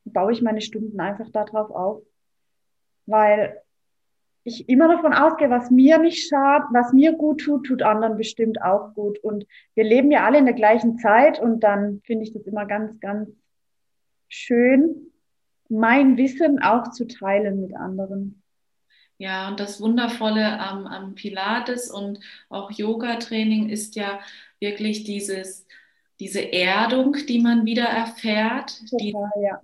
baue 0.06 0.32
ich 0.32 0.42
meine 0.42 0.62
Stunden 0.62 1.00
einfach 1.00 1.30
darauf 1.30 1.70
auf, 1.72 2.04
weil 3.06 3.62
ich 4.44 4.70
immer 4.70 4.88
davon 4.88 5.14
ausgehe, 5.14 5.50
was 5.50 5.70
mir 5.70 5.98
nicht 6.00 6.28
schadet, 6.28 6.70
was 6.72 6.94
mir 6.94 7.14
gut 7.14 7.42
tut, 7.42 7.66
tut 7.66 7.82
anderen 7.82 8.18
bestimmt 8.18 8.62
auch 8.62 8.94
gut. 8.94 9.20
Und 9.20 9.46
wir 9.76 9.84
leben 9.84 10.12
ja 10.12 10.26
alle 10.26 10.40
in 10.40 10.46
der 10.46 10.56
gleichen 10.56 10.98
Zeit 10.98 11.40
und 11.40 11.62
dann 11.62 12.02
finde 12.06 12.24
ich 12.24 12.34
das 12.34 12.48
immer 12.48 12.66
ganz, 12.66 13.00
ganz 13.00 13.30
schön, 14.28 15.12
mein 15.70 16.18
Wissen 16.18 16.62
auch 16.62 16.90
zu 16.92 17.06
teilen 17.06 17.62
mit 17.62 17.76
anderen. 17.76 18.39
Ja, 19.20 19.50
und 19.50 19.60
das 19.60 19.80
Wundervolle 19.80 20.60
am, 20.60 20.88
am 20.88 21.14
Pilates 21.14 21.92
und 21.92 22.20
auch 22.50 22.72
Yoga-Training 22.72 23.70
ist 23.70 23.96
ja 23.96 24.20
wirklich 24.60 25.04
dieses 25.04 25.68
diese 26.20 26.52
Erdung, 26.52 27.16
die 27.28 27.40
man 27.40 27.66
wieder 27.66 27.86
erfährt, 27.86 28.80
Total, 28.90 29.00
die, 29.00 29.44
ja. 29.44 29.62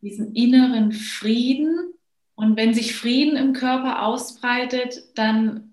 diesen 0.00 0.34
inneren 0.34 0.92
Frieden. 0.92 1.92
Und 2.34 2.56
wenn 2.56 2.72
sich 2.72 2.94
Frieden 2.94 3.36
im 3.36 3.52
Körper 3.52 4.04
ausbreitet, 4.04 5.02
dann 5.16 5.72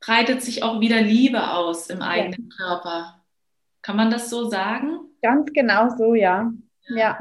breitet 0.00 0.42
sich 0.42 0.62
auch 0.62 0.80
wieder 0.80 1.00
Liebe 1.00 1.52
aus 1.52 1.88
im 1.88 2.02
eigenen 2.02 2.50
ja. 2.50 2.56
Körper. 2.56 3.24
Kann 3.82 3.96
man 3.96 4.10
das 4.10 4.28
so 4.28 4.48
sagen? 4.48 4.98
Ganz 5.22 5.52
genau 5.52 5.88
so, 5.90 6.14
ja. 6.14 6.52
Ja, 6.88 7.18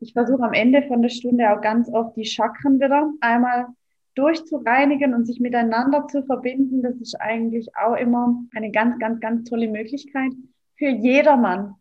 ich 0.00 0.12
versuche 0.14 0.42
am 0.42 0.54
Ende 0.54 0.82
von 0.88 1.02
der 1.02 1.10
Stunde 1.10 1.50
auch 1.50 1.60
ganz 1.60 1.88
oft 1.90 2.16
die 2.16 2.24
Chakren 2.24 2.80
wieder 2.80 3.12
einmal 3.20 3.66
durchzureinigen 4.14 5.14
und 5.14 5.26
sich 5.26 5.40
miteinander 5.40 6.06
zu 6.06 6.22
verbinden. 6.24 6.82
Das 6.82 6.96
ist 6.96 7.14
eigentlich 7.20 7.74
auch 7.76 7.96
immer 7.96 8.42
eine 8.54 8.70
ganz, 8.70 8.98
ganz, 8.98 9.20
ganz 9.20 9.48
tolle 9.48 9.68
Möglichkeit 9.68 10.32
für 10.76 10.88
jedermann. 10.88 11.74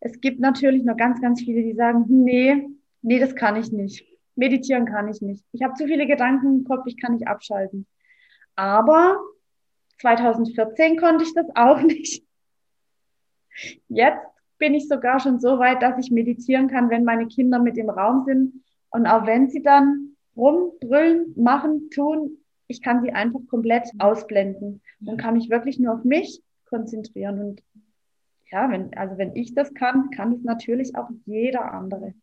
Es 0.00 0.20
gibt 0.20 0.40
natürlich 0.40 0.84
noch 0.84 0.96
ganz, 0.96 1.20
ganz 1.20 1.40
viele, 1.42 1.62
die 1.62 1.74
sagen, 1.74 2.04
nee, 2.08 2.68
nee, 3.02 3.18
das 3.18 3.34
kann 3.34 3.56
ich 3.56 3.72
nicht. 3.72 4.04
Meditieren 4.34 4.86
kann 4.86 5.08
ich 5.08 5.20
nicht. 5.20 5.44
Ich 5.52 5.62
habe 5.62 5.74
zu 5.74 5.86
viele 5.86 6.06
Gedanken 6.06 6.58
im 6.58 6.64
Kopf, 6.64 6.86
ich 6.86 7.00
kann 7.00 7.12
nicht 7.12 7.28
abschalten. 7.28 7.86
Aber 8.56 9.18
2014 10.00 10.98
konnte 10.98 11.24
ich 11.24 11.34
das 11.34 11.46
auch 11.54 11.80
nicht. 11.82 12.24
Jetzt 13.88 14.26
bin 14.58 14.74
ich 14.74 14.88
sogar 14.88 15.20
schon 15.20 15.40
so 15.40 15.58
weit, 15.58 15.82
dass 15.82 15.98
ich 15.98 16.10
meditieren 16.10 16.68
kann, 16.68 16.90
wenn 16.90 17.04
meine 17.04 17.26
Kinder 17.26 17.58
mit 17.58 17.76
im 17.76 17.90
Raum 17.90 18.24
sind. 18.24 18.64
Und 18.90 19.06
auch 19.06 19.26
wenn 19.26 19.50
sie 19.50 19.62
dann 19.62 20.11
rumbrüllen, 20.36 21.34
machen, 21.36 21.90
tun, 21.90 22.38
ich 22.66 22.82
kann 22.82 23.02
sie 23.02 23.12
einfach 23.12 23.40
komplett 23.48 23.88
ausblenden 23.98 24.80
und 25.04 25.16
kann 25.18 25.34
mich 25.34 25.50
wirklich 25.50 25.78
nur 25.78 25.94
auf 25.94 26.04
mich 26.04 26.42
konzentrieren. 26.64 27.40
Und 27.40 27.62
ja, 28.50 28.70
wenn, 28.70 28.96
also 28.96 29.18
wenn 29.18 29.36
ich 29.36 29.54
das 29.54 29.74
kann, 29.74 30.10
kann 30.10 30.32
es 30.32 30.42
natürlich 30.42 30.96
auch 30.96 31.08
jeder 31.26 31.72
andere. 31.72 32.14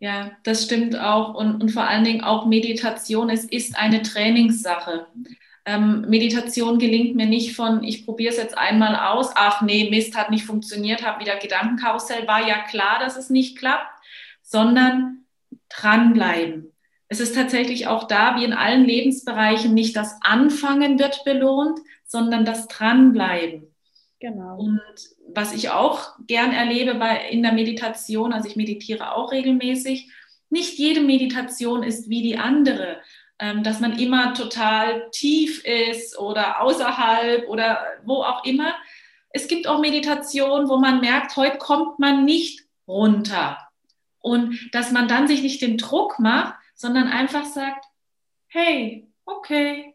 Ja, 0.00 0.32
das 0.44 0.64
stimmt 0.64 0.98
auch. 0.98 1.34
Und, 1.34 1.60
und 1.60 1.70
vor 1.70 1.82
allen 1.82 2.04
Dingen 2.04 2.22
auch 2.22 2.46
Meditation, 2.46 3.30
es 3.30 3.44
ist 3.44 3.76
eine 3.76 4.02
Trainingssache. 4.02 5.06
Ähm, 5.66 6.06
Meditation 6.08 6.78
gelingt 6.78 7.16
mir 7.16 7.26
nicht 7.26 7.54
von, 7.56 7.82
ich 7.82 8.06
probiere 8.06 8.32
es 8.32 8.38
jetzt 8.38 8.56
einmal 8.56 8.96
aus, 8.96 9.32
ach 9.34 9.60
nee, 9.60 9.90
Mist 9.90 10.16
hat 10.16 10.30
nicht 10.30 10.46
funktioniert, 10.46 11.04
habe 11.04 11.20
wieder 11.20 11.36
Gedankenkarussell, 11.36 12.26
war 12.26 12.46
ja 12.46 12.60
klar, 12.62 13.00
dass 13.00 13.16
es 13.16 13.28
nicht 13.28 13.58
klappt, 13.58 13.90
sondern 14.40 15.24
dranbleiben. 15.68 16.72
Es 17.08 17.20
ist 17.20 17.34
tatsächlich 17.34 17.86
auch 17.86 18.04
da, 18.04 18.36
wie 18.36 18.44
in 18.44 18.52
allen 18.52 18.84
Lebensbereichen, 18.84 19.72
nicht 19.72 19.96
das 19.96 20.16
Anfangen 20.20 20.98
wird 20.98 21.24
belohnt, 21.24 21.80
sondern 22.04 22.44
das 22.44 22.68
Dranbleiben. 22.68 23.74
Genau. 24.20 24.58
Und 24.58 24.80
was 25.28 25.54
ich 25.54 25.70
auch 25.70 26.16
gern 26.26 26.52
erlebe 26.52 26.94
bei, 26.96 27.28
in 27.30 27.42
der 27.42 27.52
Meditation, 27.52 28.32
also 28.32 28.48
ich 28.48 28.56
meditiere 28.56 29.14
auch 29.14 29.32
regelmäßig, 29.32 30.10
nicht 30.50 30.78
jede 30.78 31.00
Meditation 31.00 31.82
ist 31.82 32.08
wie 32.08 32.22
die 32.22 32.38
andere. 32.38 32.98
Ähm, 33.40 33.62
dass 33.62 33.78
man 33.78 33.96
immer 34.00 34.34
total 34.34 35.10
tief 35.12 35.64
ist 35.64 36.18
oder 36.18 36.60
außerhalb 36.60 37.48
oder 37.48 37.84
wo 38.04 38.24
auch 38.24 38.44
immer. 38.44 38.74
Es 39.30 39.46
gibt 39.46 39.68
auch 39.68 39.78
Meditationen, 39.78 40.68
wo 40.68 40.76
man 40.78 41.00
merkt, 41.00 41.36
heute 41.36 41.58
kommt 41.58 42.00
man 42.00 42.24
nicht 42.24 42.64
runter. 42.88 43.58
Und 44.18 44.58
dass 44.72 44.90
man 44.90 45.06
dann 45.06 45.28
sich 45.28 45.42
nicht 45.42 45.62
den 45.62 45.78
Druck 45.78 46.18
macht, 46.18 46.54
sondern 46.78 47.08
einfach 47.08 47.44
sagt, 47.44 47.84
hey, 48.46 49.08
okay, 49.26 49.94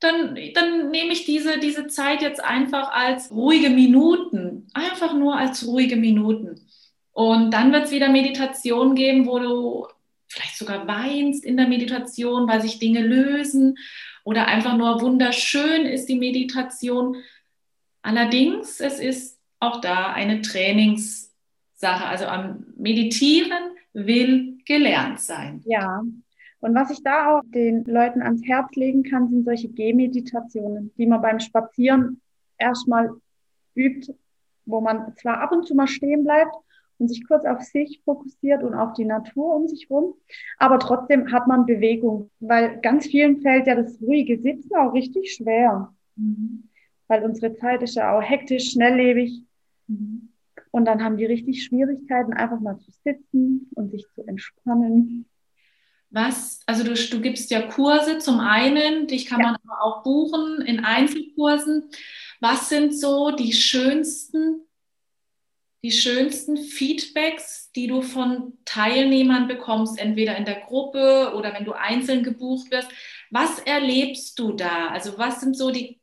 dann, 0.00 0.38
dann 0.54 0.90
nehme 0.90 1.12
ich 1.12 1.26
diese, 1.26 1.58
diese 1.58 1.86
Zeit 1.86 2.22
jetzt 2.22 2.42
einfach 2.42 2.90
als 2.92 3.30
ruhige 3.30 3.68
Minuten, 3.68 4.68
einfach 4.72 5.12
nur 5.14 5.36
als 5.36 5.66
ruhige 5.66 5.96
Minuten. 5.96 6.66
Und 7.12 7.50
dann 7.50 7.72
wird 7.72 7.84
es 7.84 7.90
wieder 7.90 8.08
Meditation 8.08 8.94
geben, 8.94 9.26
wo 9.26 9.38
du 9.38 9.86
vielleicht 10.28 10.56
sogar 10.56 10.86
weinst 10.86 11.44
in 11.44 11.56
der 11.56 11.68
Meditation, 11.68 12.48
weil 12.48 12.62
sich 12.62 12.78
Dinge 12.78 13.02
lösen 13.02 13.76
oder 14.24 14.46
einfach 14.46 14.76
nur 14.76 15.00
wunderschön 15.02 15.84
ist 15.84 16.06
die 16.06 16.18
Meditation. 16.18 17.16
Allerdings, 18.02 18.80
es 18.80 18.98
ist 18.98 19.38
auch 19.60 19.80
da 19.80 20.12
eine 20.12 20.40
Trainingssache. 20.40 22.06
Also 22.06 22.26
am 22.26 22.64
Meditieren 22.76 23.76
will 23.92 24.57
gelernt 24.68 25.20
sein. 25.20 25.62
Ja. 25.64 26.02
Und 26.60 26.74
was 26.74 26.90
ich 26.90 27.02
da 27.02 27.38
auch 27.38 27.42
den 27.46 27.84
Leuten 27.84 28.22
ans 28.22 28.44
Herz 28.44 28.74
legen 28.74 29.02
kann, 29.02 29.28
sind 29.28 29.44
solche 29.44 29.68
Gehmeditationen, 29.68 30.92
die 30.96 31.06
man 31.06 31.22
beim 31.22 31.40
Spazieren 31.40 32.20
erstmal 32.58 33.10
übt, 33.74 34.14
wo 34.66 34.80
man 34.80 35.14
zwar 35.16 35.40
ab 35.40 35.52
und 35.52 35.66
zu 35.66 35.74
mal 35.74 35.88
stehen 35.88 36.24
bleibt, 36.24 36.54
und 36.98 37.08
sich 37.08 37.26
kurz 37.26 37.44
auf 37.44 37.62
sich 37.62 38.02
fokussiert 38.04 38.62
und 38.62 38.74
auf 38.74 38.92
die 38.92 39.04
Natur 39.04 39.54
um 39.54 39.68
sich 39.68 39.88
rum. 39.88 40.14
Aber 40.58 40.78
trotzdem 40.78 41.32
hat 41.32 41.46
man 41.46 41.66
Bewegung, 41.66 42.30
weil 42.40 42.80
ganz 42.80 43.06
vielen 43.06 43.40
fällt 43.40 43.66
ja 43.66 43.76
das 43.76 44.00
ruhige 44.02 44.38
Sitzen 44.38 44.74
auch 44.76 44.92
richtig 44.92 45.32
schwer. 45.32 45.94
Mhm. 46.16 46.64
Weil 47.06 47.24
unsere 47.24 47.54
Zeit 47.54 47.82
ist 47.82 47.94
ja 47.94 48.16
auch 48.16 48.22
hektisch, 48.22 48.72
schnelllebig. 48.72 49.44
Mhm. 49.86 50.30
Und 50.78 50.84
dann 50.84 51.02
haben 51.02 51.16
die 51.16 51.26
richtig 51.26 51.64
Schwierigkeiten, 51.64 52.32
einfach 52.32 52.60
mal 52.60 52.78
zu 52.78 52.92
sitzen 53.02 53.68
und 53.74 53.90
sich 53.90 54.06
zu 54.14 54.22
entspannen. 54.22 55.28
Was, 56.10 56.60
also 56.66 56.84
du, 56.84 56.94
du 56.94 57.20
gibst 57.20 57.50
ja 57.50 57.62
Kurse 57.62 58.18
zum 58.18 58.38
einen, 58.38 59.08
dich 59.08 59.26
kann 59.26 59.40
ja. 59.40 59.46
man 59.46 59.56
aber 59.56 59.82
auch 59.82 60.04
buchen 60.04 60.60
in 60.60 60.84
Einzelkursen. 60.84 61.90
Was 62.40 62.68
sind 62.68 62.96
so 62.96 63.32
die 63.32 63.52
schönsten 63.52 64.68
die 65.84 65.92
schönsten 65.92 66.56
Feedbacks, 66.56 67.70
die 67.72 67.86
du 67.86 68.02
von 68.02 68.54
Teilnehmern 68.64 69.46
bekommst, 69.46 69.98
entweder 69.98 70.36
in 70.36 70.44
der 70.44 70.60
Gruppe 70.60 71.32
oder 71.36 71.54
wenn 71.54 71.64
du 71.64 71.72
einzeln 71.72 72.22
gebucht 72.24 72.70
wirst? 72.70 72.88
Was 73.30 73.58
erlebst 73.60 74.38
du 74.38 74.52
da? 74.52 74.88
Also 74.88 75.18
was 75.18 75.40
sind 75.40 75.56
so 75.56 75.70
die, 75.70 75.97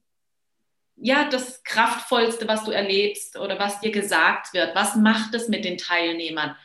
ja, 0.97 1.29
das 1.29 1.63
Kraftvollste, 1.63 2.47
was 2.47 2.63
du 2.63 2.71
erlebst 2.71 3.37
oder 3.37 3.59
was 3.59 3.79
dir 3.79 3.91
gesagt 3.91 4.53
wird? 4.53 4.75
Was 4.75 4.95
macht 4.95 5.33
es 5.35 5.49
mit 5.49 5.65
den 5.65 5.77
Teilnehmern? 5.77 6.55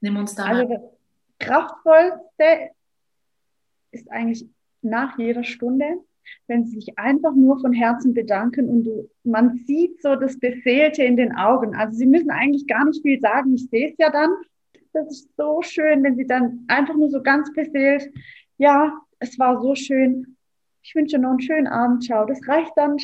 Nimm 0.00 0.16
uns 0.16 0.34
da 0.34 0.44
also 0.44 0.68
mal. 0.68 0.78
Das 1.38 1.48
Kraftvollste 1.48 2.70
ist 3.92 4.10
eigentlich 4.10 4.46
nach 4.82 5.18
jeder 5.18 5.44
Stunde 5.44 6.00
wenn 6.46 6.64
sie 6.64 6.76
sich 6.76 6.98
einfach 6.98 7.34
nur 7.34 7.60
von 7.60 7.72
Herzen 7.72 8.14
bedanken 8.14 8.68
und 8.68 8.84
du, 8.84 9.10
man 9.24 9.56
sieht 9.66 10.02
so 10.02 10.16
das 10.16 10.38
Beseelte 10.38 11.02
in 11.02 11.16
den 11.16 11.34
Augen. 11.34 11.74
Also 11.74 11.96
sie 11.96 12.06
müssen 12.06 12.30
eigentlich 12.30 12.66
gar 12.66 12.84
nicht 12.84 13.02
viel 13.02 13.20
sagen. 13.20 13.54
Ich 13.54 13.68
sehe 13.68 13.90
es 13.90 13.94
ja 13.98 14.10
dann. 14.10 14.30
Das 14.92 15.08
ist 15.08 15.28
so 15.36 15.62
schön, 15.62 16.02
wenn 16.02 16.16
sie 16.16 16.26
dann 16.26 16.64
einfach 16.68 16.96
nur 16.96 17.10
so 17.10 17.22
ganz 17.22 17.52
beseelt, 17.52 18.12
ja, 18.58 18.92
es 19.20 19.38
war 19.38 19.62
so 19.62 19.74
schön. 19.74 20.36
Ich 20.82 20.94
wünsche 20.94 21.18
noch 21.18 21.30
einen 21.30 21.40
schönen 21.40 21.66
Abend. 21.66 22.04
Ciao. 22.04 22.24
Das 22.26 22.40
reicht 22.48 22.72
dann. 22.76 22.96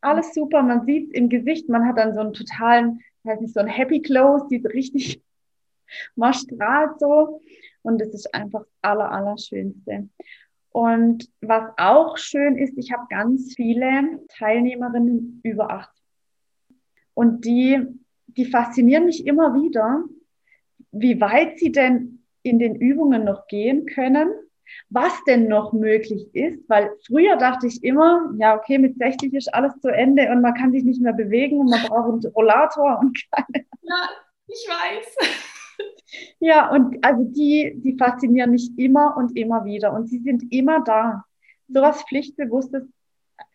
Alles 0.00 0.34
super. 0.34 0.62
Man 0.62 0.84
sieht 0.84 1.12
im 1.14 1.28
Gesicht. 1.28 1.68
Man 1.68 1.86
hat 1.86 1.98
dann 1.98 2.14
so 2.14 2.20
einen 2.20 2.32
totalen, 2.32 3.00
weiß 3.24 3.40
nicht, 3.40 3.54
so 3.54 3.60
ein 3.60 3.66
Happy 3.66 4.00
Close, 4.02 4.46
die 4.50 4.56
richtig, 4.66 5.22
man 6.16 6.34
strahlt 6.34 6.98
so. 6.98 7.40
Und 7.82 8.00
das 8.00 8.08
ist 8.14 8.32
einfach 8.34 8.60
das 8.60 8.72
aller, 8.82 9.10
aller 9.10 9.38
Schönste. 9.38 10.08
Und 10.70 11.28
was 11.40 11.70
auch 11.76 12.16
schön 12.16 12.56
ist, 12.56 12.78
ich 12.78 12.92
habe 12.92 13.06
ganz 13.10 13.54
viele 13.54 14.20
Teilnehmerinnen 14.28 15.40
über 15.42 15.70
80. 15.70 16.02
Und 17.14 17.44
die, 17.44 17.78
die 18.26 18.46
faszinieren 18.46 19.04
mich 19.04 19.26
immer 19.26 19.54
wieder, 19.54 20.04
wie 20.90 21.20
weit 21.20 21.58
sie 21.58 21.72
denn 21.72 22.24
in 22.42 22.58
den 22.58 22.74
Übungen 22.74 23.24
noch 23.24 23.46
gehen 23.48 23.86
können, 23.86 24.30
was 24.90 25.12
denn 25.24 25.48
noch 25.48 25.72
möglich 25.72 26.28
ist, 26.34 26.68
weil 26.68 26.90
früher 27.06 27.36
dachte 27.36 27.66
ich 27.66 27.82
immer, 27.82 28.32
ja, 28.38 28.56
okay, 28.56 28.78
mit 28.78 28.96
60 28.98 29.32
ist 29.34 29.52
alles 29.54 29.78
zu 29.80 29.88
Ende 29.88 30.30
und 30.30 30.42
man 30.42 30.54
kann 30.54 30.72
sich 30.72 30.84
nicht 30.84 31.00
mehr 31.00 31.12
bewegen 31.12 31.60
und 31.60 31.70
man 31.70 31.82
braucht 31.86 32.24
einen 32.24 32.32
Rollator 32.34 32.98
und 33.00 33.18
keine. 33.32 33.66
Ja, 33.82 34.08
ich 34.46 34.66
weiß. 34.68 35.16
Ja, 36.38 36.70
und 36.70 37.02
also 37.02 37.24
die, 37.24 37.72
die 37.76 37.96
faszinieren 37.96 38.50
mich 38.50 38.70
immer 38.76 39.16
und 39.16 39.36
immer 39.36 39.64
wieder 39.64 39.92
und 39.94 40.08
sie 40.08 40.18
sind 40.18 40.52
immer 40.52 40.84
da. 40.84 41.24
So 41.68 41.80
was 41.80 42.02
Pflichtbewusstes 42.02 42.84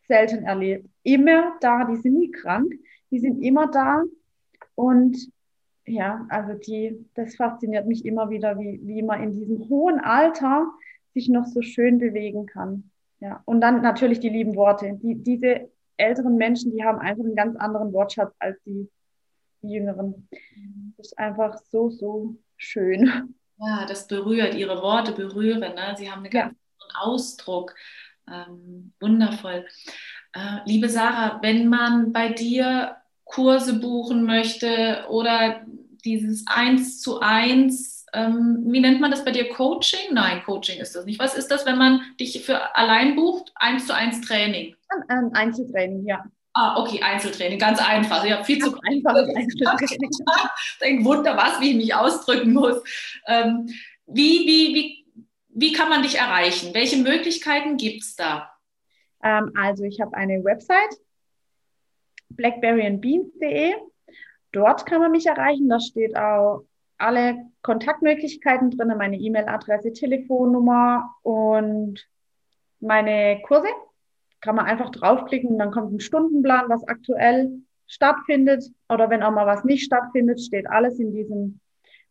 selten 0.07 0.43
erlebt. 0.43 0.89
Immer 1.03 1.55
da, 1.61 1.85
die 1.85 1.97
sind 1.97 2.15
nie 2.15 2.31
krank, 2.31 2.73
die 3.11 3.19
sind 3.19 3.43
immer 3.43 3.67
da 3.67 4.03
und 4.75 5.17
ja, 5.85 6.25
also 6.29 6.53
die, 6.53 7.05
das 7.15 7.35
fasziniert 7.35 7.87
mich 7.87 8.05
immer 8.05 8.29
wieder, 8.29 8.59
wie, 8.59 8.79
wie 8.83 9.01
man 9.01 9.23
in 9.23 9.39
diesem 9.39 9.69
hohen 9.69 9.99
Alter 9.99 10.67
sich 11.17 11.29
noch 11.29 11.45
so 11.45 11.61
schön 11.61 11.97
bewegen 11.97 12.45
kann. 12.45 12.91
Ja, 13.19 13.41
und 13.45 13.61
dann 13.61 13.81
natürlich 13.81 14.19
die 14.19 14.29
lieben 14.29 14.55
Worte. 14.55 14.99
Die, 15.01 15.15
diese 15.15 15.71
älteren 15.97 16.35
Menschen, 16.35 16.71
die 16.71 16.83
haben 16.83 16.99
einfach 16.99 17.23
einen 17.23 17.35
ganz 17.35 17.57
anderen 17.57 17.91
Wortschatz 17.91 18.31
als 18.37 18.61
die, 18.63 18.87
die 19.63 19.71
Jüngeren. 19.71 20.29
Das 20.97 21.07
ist 21.07 21.17
einfach 21.17 21.57
so, 21.71 21.89
so 21.89 22.35
schön. 22.57 23.33
Ja, 23.59 23.85
das 23.87 24.07
berührt, 24.07 24.53
ihre 24.53 24.83
Worte 24.83 25.13
berühren. 25.13 25.61
Ne? 25.61 25.95
Sie 25.97 26.11
haben 26.11 26.19
einen 26.19 26.29
ganz 26.29 26.53
ja. 26.53 27.01
Ausdruck. 27.01 27.73
Ähm, 28.31 28.93
wundervoll. 28.99 29.65
Äh, 30.33 30.59
liebe 30.65 30.89
Sarah, 30.89 31.39
wenn 31.41 31.67
man 31.67 32.13
bei 32.13 32.29
dir 32.29 32.97
Kurse 33.23 33.79
buchen 33.79 34.25
möchte 34.25 35.05
oder 35.09 35.65
dieses 36.05 36.45
Eins 36.45 37.01
zu 37.01 37.19
eins, 37.19 37.96
ähm, 38.13 38.63
wie 38.67 38.79
nennt 38.79 39.01
man 39.01 39.11
das 39.11 39.25
bei 39.25 39.31
dir? 39.31 39.49
Coaching? 39.49 40.13
Nein, 40.13 40.41
Coaching 40.43 40.79
ist 40.79 40.95
das 40.95 41.05
nicht. 41.05 41.19
Was 41.19 41.35
ist 41.35 41.49
das, 41.49 41.65
wenn 41.65 41.77
man 41.77 42.01
dich 42.19 42.43
für 42.45 42.75
allein 42.75 43.15
bucht? 43.15 43.51
Eins 43.55 43.87
zu 43.87 43.93
eins 43.93 44.21
Training. 44.21 44.75
Ein 45.09 45.33
Einzeltraining, 45.33 46.05
ja. 46.05 46.23
Ah, 46.53 46.81
okay, 46.81 47.01
Einzeltraining, 47.01 47.59
ganz 47.59 47.79
einfach. 47.79 48.23
Ich 48.23 48.31
habe 48.31 48.43
viel 48.43 48.59
zu 48.59 48.79
einfaches 48.81 49.29
Einzeltraining. 49.35 50.09
Denk 50.81 51.05
Wunder, 51.05 51.35
was, 51.35 51.59
wie 51.59 51.71
ich 51.71 51.75
mich 51.75 51.93
ausdrücken 51.93 52.53
muss. 52.53 52.81
Ähm, 53.27 53.69
wie, 54.07 54.47
wie, 54.47 54.73
wie, 54.73 55.05
wie 55.49 55.73
kann 55.73 55.89
man 55.89 56.01
dich 56.01 56.17
erreichen? 56.17 56.73
Welche 56.73 56.97
Möglichkeiten 56.97 57.77
gibt 57.77 58.03
es 58.03 58.15
da? 58.15 58.49
Ähm, 59.21 59.51
also 59.55 59.83
ich 59.83 59.99
habe 59.99 60.15
eine 60.15 60.43
Website, 60.43 60.95
blackberryandbeans.de. 62.29 63.73
Dort 64.53 64.85
kann 64.85 65.01
man 65.01 65.11
mich 65.11 65.25
erreichen. 65.25 65.67
Da 65.67 65.79
steht 65.79 66.15
auch 66.15 66.63
alle 66.97 67.45
Kontaktmöglichkeiten 67.61 68.71
drin, 68.71 68.93
meine 68.97 69.17
E-Mail-Adresse, 69.17 69.93
Telefonnummer 69.93 71.15
und 71.21 72.07
meine 72.79 73.41
Kurse. 73.43 73.67
Kann 74.39 74.55
man 74.55 74.65
einfach 74.65 74.91
draufklicken, 74.91 75.57
dann 75.57 75.71
kommt 75.71 75.93
ein 75.93 75.99
Stundenplan, 75.99 76.69
was 76.69 76.87
aktuell 76.87 77.51
stattfindet. 77.87 78.65
Oder 78.89 79.09
wenn 79.09 79.23
auch 79.23 79.31
mal 79.31 79.47
was 79.47 79.63
nicht 79.63 79.83
stattfindet, 79.83 80.41
steht 80.41 80.69
alles 80.69 80.99
in 80.99 81.11
diesem 81.11 81.59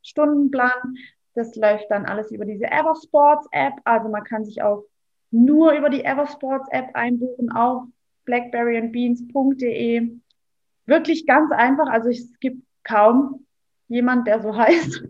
Stundenplan. 0.03 0.97
Das 1.35 1.55
läuft 1.55 1.87
dann 1.91 2.07
alles 2.07 2.31
über 2.33 2.45
diese 2.45 2.67
Eversports 2.67 3.47
App. 3.53 3.75
Also 3.85 4.09
man 4.09 4.25
kann 4.25 4.45
sich 4.45 4.63
auch 4.63 4.85
nur 5.31 5.73
über 5.73 5.91
die 5.91 6.05
Eversports 6.05 6.69
App 6.71 6.91
einbuchen 6.95 7.53
auf 7.53 7.85
blackberryandbeans.de. 8.25 10.19
Wirklich 10.87 11.27
ganz 11.27 11.53
einfach. 11.53 11.89
Also 11.89 12.09
es 12.09 12.39
gibt 12.41 12.63
kaum 12.85 13.46
jemand, 13.89 14.27
der 14.27 14.43
so 14.43 14.57
heißt. 14.57 15.03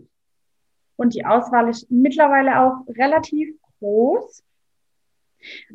Und 0.95 1.13
die 1.13 1.25
Auswahl 1.25 1.69
ist 1.69 1.89
mittlerweile 1.91 2.59
auch 2.59 2.87
relativ 2.87 3.55
groß. 3.79 4.43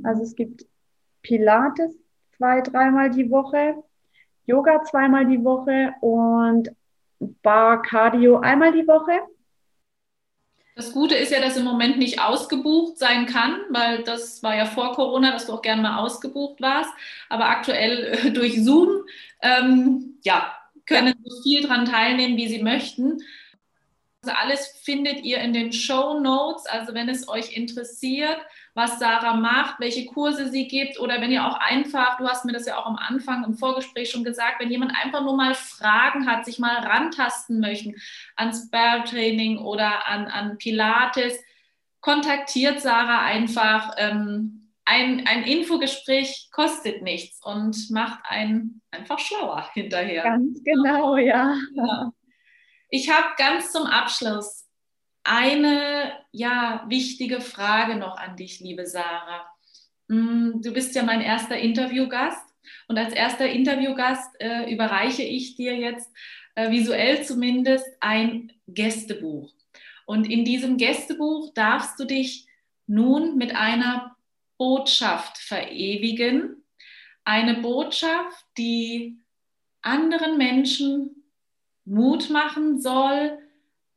Also 0.02 0.22
es 0.22 0.34
gibt 0.34 0.66
Pilates 1.22 1.96
zwei, 2.36 2.60
dreimal 2.60 3.10
die 3.10 3.30
Woche, 3.30 3.82
Yoga 4.46 4.82
zweimal 4.82 5.26
die 5.26 5.42
Woche 5.44 5.94
und 6.00 6.70
Bar 7.42 7.82
Cardio 7.82 8.40
einmal 8.40 8.72
die 8.72 8.86
Woche. 8.86 9.20
Das 10.74 10.92
Gute 10.92 11.14
ist 11.14 11.30
ja, 11.30 11.40
dass 11.40 11.56
im 11.56 11.64
Moment 11.64 11.98
nicht 11.98 12.20
ausgebucht 12.20 12.98
sein 12.98 13.26
kann, 13.26 13.60
weil 13.68 14.02
das 14.04 14.42
war 14.42 14.56
ja 14.56 14.64
vor 14.64 14.94
Corona, 14.94 15.30
dass 15.30 15.46
du 15.46 15.52
auch 15.52 15.62
gerne 15.62 15.82
mal 15.82 15.98
ausgebucht 15.98 16.60
warst. 16.60 16.90
Aber 17.28 17.50
aktuell 17.50 18.04
äh, 18.04 18.30
durch 18.32 18.64
Zoom, 18.64 19.04
ähm, 19.42 20.18
ja, 20.22 20.50
können 20.87 21.09
ja. 21.09 21.14
so 21.25 21.42
viel 21.42 21.66
dran 21.66 21.85
teilnehmen, 21.85 22.37
wie 22.37 22.49
sie 22.49 22.62
möchten. 22.62 23.23
Also 24.25 24.37
alles 24.37 24.66
findet 24.83 25.25
ihr 25.25 25.38
in 25.40 25.53
den 25.53 25.73
Show 25.73 26.21
Notes. 26.21 26.66
Also 26.66 26.95
wenn 26.95 27.09
es 27.09 27.29
euch 27.29 27.57
interessiert, 27.57 28.38
was 28.75 29.01
Sarah 29.01 29.35
macht, 29.35 29.81
welche 29.81 30.07
Kurse 30.07 30.49
sie 30.49 30.68
gibt 30.68 31.01
oder 31.01 31.21
wenn 31.21 31.33
ihr 31.33 31.45
auch 31.45 31.59
einfach, 31.59 32.18
du 32.18 32.29
hast 32.29 32.45
mir 32.45 32.53
das 32.53 32.66
ja 32.66 32.79
auch 32.79 32.87
am 32.87 32.97
Anfang 32.97 33.45
im 33.45 33.55
Vorgespräch 33.55 34.11
schon 34.11 34.23
gesagt, 34.23 34.61
wenn 34.61 34.71
jemand 34.71 34.92
einfach 34.97 35.23
nur 35.23 35.37
mal 35.37 35.55
Fragen 35.55 36.27
hat, 36.27 36.45
sich 36.45 36.61
mal 36.61 36.77
rantasten 36.77 37.59
möchten 37.59 37.97
ans 38.37 38.71
Bear-Training 38.71 39.59
oder 39.59 40.07
an, 40.07 40.27
an 40.29 40.57
Pilates, 40.57 41.38
kontaktiert 42.01 42.81
Sarah 42.81 43.23
einfach. 43.23 43.95
Ähm, 43.99 44.62
ein, 44.85 45.27
ein 45.27 45.45
Infogespräch 45.45 46.49
kostet 46.51 47.03
nichts 47.03 47.45
und 47.45 47.90
macht 47.90 48.21
einen 48.25 48.83
einfach 48.90 49.18
schlauer 49.18 49.68
hinterher. 49.75 50.23
Ganz 50.23 50.62
genau, 50.64 51.16
ja. 51.16 51.57
ja. 51.75 52.12
Ich 52.88 53.11
habe 53.11 53.29
ganz 53.37 53.73
zum 53.73 53.87
Abschluss 53.87 54.68
eine 55.25 56.12
ja, 56.33 56.85
wichtige 56.88 57.40
Frage 57.40 57.97
noch 57.97 58.16
an 58.16 58.37
dich, 58.37 58.61
liebe 58.61 58.87
Sarah. 58.87 59.47
Mm, 60.09 60.61
du 60.61 60.73
bist 60.73 60.95
ja 60.95 61.03
mein 61.05 61.21
erster 61.21 61.57
Interviewgast 61.57 62.45
und 62.88 62.99
als 62.99 63.14
erster 63.14 63.49
Interviewgast 63.49 64.35
äh, 64.40 64.73
überreiche 64.73 65.23
ich 65.23 65.55
dir 65.55 65.77
jetzt 65.77 66.11
äh, 66.55 66.71
visuell 66.71 67.23
zumindest 67.23 67.87
ein 68.01 68.53
Gästebuch. 68.66 69.53
Und 70.07 70.29
in 70.29 70.45
diesem 70.45 70.77
Gästebuch 70.77 71.55
darfst 71.55 71.99
du 71.99 72.05
dich 72.05 72.47
nun 72.87 73.37
mit 73.37 73.55
einer 73.55 74.16
Botschaft 74.62 75.38
verewigen. 75.38 76.62
Eine 77.25 77.55
Botschaft, 77.55 78.46
die 78.57 79.18
anderen 79.81 80.38
Menschen 80.38 81.25
Mut 81.85 82.31
machen 82.31 82.81
soll, 82.81 83.38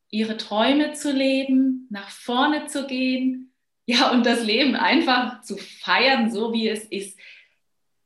ihre 0.10 0.38
Träume 0.38 0.94
zu 0.94 1.12
leben, 1.12 1.88
nach 1.92 2.10
vorne 2.10 2.66
zu 2.66 2.88
gehen, 2.88 3.54
ja, 3.86 4.10
und 4.10 4.26
das 4.26 4.44
Leben 4.44 4.76
einfach 4.76 5.44
zu 5.44 5.56
feiern, 5.56 6.32
so 6.32 6.52
wie 6.52 6.68
es 6.68 6.86
ist. 6.86 7.16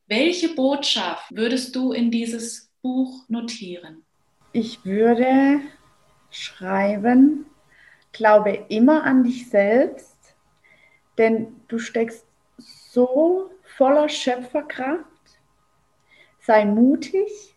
Welche 0.08 0.54
Botschaft 0.54 1.34
würdest 1.34 1.74
du 1.78 1.94
in 1.94 2.12
dieses 2.12 2.74
Buch 2.82 3.24
notieren? 3.30 4.04
Ich 4.52 4.84
würde 4.84 5.62
schreiben, 6.30 7.46
glaube 8.12 8.66
immer 8.68 9.06
an 9.06 9.24
dich 9.24 9.48
selbst, 9.50 10.18
denn 11.18 11.56
du 11.70 11.80
steckst 11.80 12.29
so 12.92 13.52
voller 13.78 14.10
Schöpferkraft. 14.10 15.06
Sei 16.40 16.66
mutig, 16.66 17.56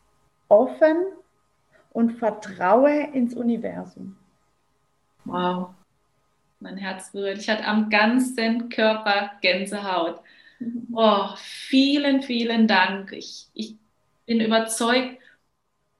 offen 0.49 0.97
und 1.93 2.19
vertraue 2.19 3.09
ins 3.13 3.35
Universum. 3.35 4.17
Wow, 5.25 5.71
mein 6.61 6.77
Herz 6.77 7.13
berührt. 7.13 7.39
Ich 7.39 7.49
hatte 7.49 7.65
am 7.65 7.89
ganzen 7.89 8.69
Körper 8.69 9.33
Gänsehaut. 9.41 10.21
Oh, 10.93 11.29
vielen, 11.37 12.23
vielen 12.23 12.69
Dank. 12.69 13.13
Ich, 13.13 13.47
ich 13.55 13.77
bin 14.27 14.41
überzeugt, 14.41 15.19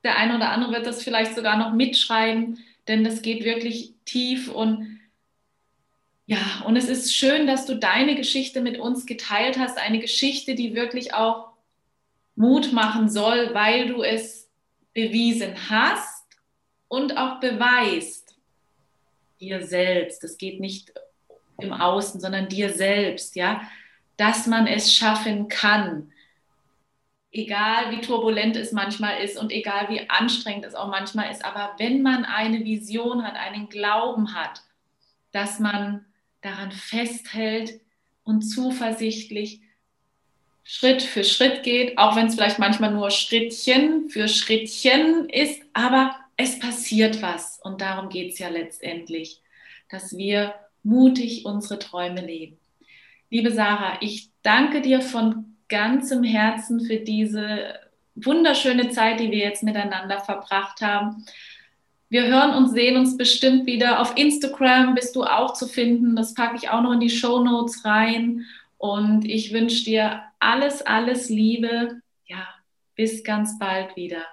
der 0.05 0.17
eine 0.19 0.37
oder 0.37 0.51
andere 0.51 0.73
wird 0.73 0.87
das 0.87 1.03
vielleicht 1.03 1.35
sogar 1.35 1.57
noch 1.57 1.73
mitschreiben, 1.73 2.59
denn 2.89 3.05
das 3.05 3.23
geht 3.23 3.45
wirklich 3.45 3.95
tief 4.05 4.53
und 4.53 5.01
ja, 6.27 6.63
und 6.67 6.77
es 6.77 6.89
ist 6.89 7.15
schön, 7.15 7.47
dass 7.47 7.67
du 7.67 7.77
deine 7.77 8.15
Geschichte 8.15 8.61
mit 8.61 8.79
uns 8.79 9.07
geteilt 9.07 9.59
hast, 9.59 9.79
eine 9.79 9.99
Geschichte, 9.99 10.55
die 10.55 10.75
wirklich 10.75 11.15
auch 11.15 11.53
Mut 12.37 12.73
machen 12.73 13.09
soll, 13.09 13.53
weil 13.55 13.89
du 13.89 14.03
es 14.03 14.49
bewiesen 14.95 15.55
hast 15.69 16.25
und 16.89 17.17
auch 17.17 17.41
beweist 17.41 18.37
dir 19.41 19.67
selbst. 19.67 20.23
Es 20.23 20.39
geht 20.39 20.61
nicht 20.61 20.93
im 21.59 21.73
Außen, 21.73 22.21
sondern 22.21 22.49
dir 22.49 22.71
selbst, 22.73 23.37
ja, 23.37 23.63
dass 24.17 24.47
man 24.47 24.67
es 24.67 24.95
schaffen 24.95 25.49
kann. 25.49 26.13
Egal 27.33 27.91
wie 27.91 28.01
turbulent 28.01 28.57
es 28.57 28.73
manchmal 28.73 29.23
ist 29.23 29.39
und 29.39 29.51
egal 29.53 29.89
wie 29.89 30.09
anstrengend 30.09 30.67
es 30.67 30.75
auch 30.75 30.89
manchmal 30.89 31.31
ist, 31.31 31.45
aber 31.45 31.75
wenn 31.79 32.03
man 32.03 32.25
eine 32.25 32.65
Vision 32.65 33.25
hat, 33.25 33.35
einen 33.37 33.69
Glauben 33.69 34.35
hat, 34.35 34.63
dass 35.33 35.59
man 35.59 36.05
daran 36.43 36.73
festhält 36.73 37.81
und 38.25 38.43
zuversichtlich 38.43 39.61
Schritt 40.65 41.03
für 41.03 41.25
Schritt 41.25 41.63
geht, 41.63 41.99
auch 41.99 42.15
wenn 42.15 42.27
es 42.27 42.35
vielleicht 42.35 42.59
manchmal 42.59 42.93
nur 42.93 43.11
Schrittchen 43.11 44.09
für 44.11 44.29
Schrittchen 44.29 45.29
ist, 45.29 45.63
aber 45.73 46.15
es 46.37 46.59
passiert 46.59 47.21
was 47.23 47.59
und 47.63 47.81
darum 47.81 48.09
geht 48.09 48.33
es 48.33 48.39
ja 48.39 48.49
letztendlich, 48.49 49.41
dass 49.89 50.17
wir 50.17 50.55
mutig 50.83 51.45
unsere 51.45 51.79
Träume 51.79 52.25
leben. 52.25 52.59
Liebe 53.31 53.51
Sarah, 53.51 53.99
ich 54.01 54.31
danke 54.43 54.83
dir 54.83 55.01
von 55.01 55.57
ganzem 55.69 56.23
Herzen 56.23 56.85
für 56.85 56.97
diese 56.97 57.81
wunderschöne 58.15 58.91
Zeit, 58.91 59.21
die 59.21 59.31
wir 59.31 59.39
jetzt 59.39 59.63
miteinander 59.63 60.21
verbracht 60.21 60.83
haben. 60.83 61.25
Wir 62.13 62.27
hören 62.27 62.55
und 62.55 62.69
sehen 62.69 62.99
uns 62.99 63.17
bestimmt 63.17 63.65
wieder. 63.65 63.99
Auf 63.99 64.19
Instagram 64.19 64.95
bist 64.95 65.17
du 65.17 65.25
auch 65.25 65.55
zu 65.55 65.67
finden. 65.67 66.15
Das 66.15 66.35
packe 66.35 66.57
ich 66.57 66.69
auch 66.69 66.83
noch 66.83 66.93
in 66.93 67.01
die 67.01 67.09
Show 67.09 67.43
Notes 67.43 67.87
rein. 67.87 68.45
Und 68.77 69.25
ich 69.25 69.55
wünsche 69.55 69.83
dir 69.83 70.23
alles, 70.39 70.83
alles 70.83 71.31
Liebe. 71.31 72.03
Ja, 72.27 72.47
bis 72.97 73.25
ganz 73.25 73.59
bald 73.59 73.97
wieder. 73.97 74.27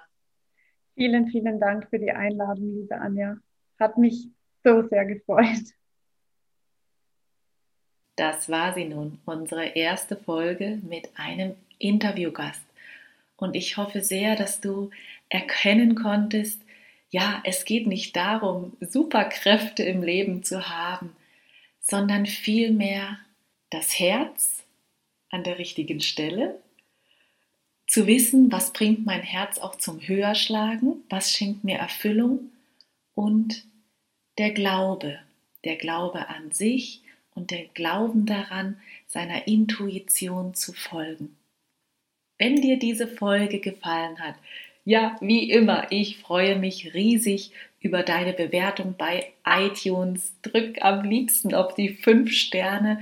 Vielen, 0.94 1.28
vielen 1.28 1.58
Dank 1.58 1.88
für 1.88 1.98
die 1.98 2.10
Einladung, 2.10 2.70
liebe 2.80 2.96
Anja. 2.96 3.38
Hat 3.78 3.96
mich 3.96 4.28
so 4.62 4.86
sehr 4.86 5.06
gefreut. 5.06 5.72
Das 8.16 8.50
war 8.50 8.74
sie 8.74 8.84
nun, 8.84 9.20
unsere 9.24 9.64
erste 9.68 10.16
Folge 10.16 10.82
mit 10.86 11.08
einem 11.16 11.54
Interviewgast. 11.78 12.60
Und 13.38 13.56
ich 13.56 13.78
hoffe 13.78 14.02
sehr, 14.02 14.36
dass 14.36 14.60
du 14.60 14.90
erkennen 15.30 15.94
konntest, 15.94 16.60
ja, 17.10 17.42
es 17.44 17.64
geht 17.64 17.86
nicht 17.86 18.16
darum, 18.16 18.76
Superkräfte 18.80 19.82
im 19.82 20.02
Leben 20.02 20.42
zu 20.42 20.68
haben, 20.68 21.14
sondern 21.80 22.26
vielmehr 22.26 23.18
das 23.70 23.98
Herz 23.98 24.64
an 25.30 25.44
der 25.44 25.58
richtigen 25.58 26.00
Stelle 26.00 26.60
zu 27.86 28.06
wissen, 28.06 28.52
was 28.52 28.72
bringt 28.72 29.04
mein 29.04 29.22
Herz 29.22 29.58
auch 29.58 29.74
zum 29.74 30.00
Höherschlagen, 30.00 31.02
was 31.08 31.32
schenkt 31.32 31.64
mir 31.64 31.78
Erfüllung 31.78 32.52
und 33.14 33.64
der 34.38 34.52
Glaube, 34.52 35.18
der 35.64 35.74
Glaube 35.76 36.28
an 36.28 36.52
sich 36.52 37.02
und 37.34 37.50
der 37.50 37.64
Glauben 37.74 38.26
daran, 38.26 38.80
seiner 39.08 39.48
Intuition 39.48 40.54
zu 40.54 40.72
folgen. 40.72 41.36
Wenn 42.38 42.62
dir 42.62 42.78
diese 42.78 43.08
Folge 43.08 43.58
gefallen 43.58 44.20
hat, 44.20 44.36
ja, 44.84 45.16
wie 45.20 45.50
immer, 45.50 45.90
ich 45.90 46.18
freue 46.18 46.58
mich 46.58 46.94
riesig 46.94 47.52
über 47.80 48.02
deine 48.02 48.32
Bewertung 48.32 48.94
bei 48.96 49.32
iTunes. 49.44 50.34
Drück 50.42 50.82
am 50.82 51.04
liebsten 51.04 51.54
auf 51.54 51.74
die 51.74 51.90
fünf 51.90 52.32
Sterne 52.32 53.00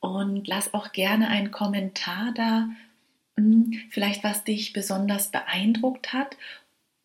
und 0.00 0.46
lass 0.46 0.74
auch 0.74 0.92
gerne 0.92 1.28
einen 1.28 1.50
Kommentar 1.50 2.32
da, 2.34 2.68
hm, 3.36 3.72
vielleicht 3.90 4.24
was 4.24 4.44
dich 4.44 4.72
besonders 4.72 5.30
beeindruckt 5.30 6.12
hat 6.12 6.36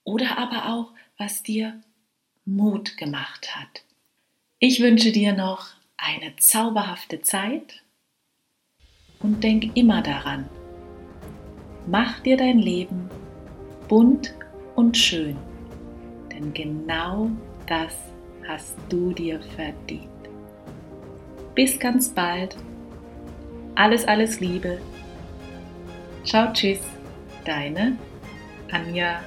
oder 0.04 0.38
aber 0.38 0.70
auch 0.74 0.92
was 1.18 1.44
dir 1.44 1.82
Mut 2.46 2.98
gemacht 2.98 3.56
hat. 3.56 3.84
Ich 4.60 4.80
wünsche 4.80 5.12
dir 5.12 5.34
noch 5.34 5.70
eine 5.98 6.36
zauberhafte 6.38 7.22
Zeit 7.22 7.84
und 9.20 9.44
denk 9.44 9.76
immer 9.76 10.02
daran, 10.02 10.50
mach 11.88 12.20
dir 12.20 12.38
dein 12.38 12.60
Leben 12.60 13.10
bunt 13.88 14.34
und 14.76 14.98
schön, 14.98 15.38
denn 16.32 16.54
genau 16.54 17.30
das 17.68 17.96
hast 18.48 18.76
du 18.90 19.12
dir 19.12 19.40
verdient. 19.56 20.10
Bis 21.54 21.80
ganz 21.80 22.10
bald. 22.10 22.56
Alles, 23.76 24.06
alles 24.06 24.40
Liebe. 24.40 24.80
Ciao, 26.24 26.52
tschüss. 26.54 26.80
Deine 27.46 27.98
Anja 28.72 29.20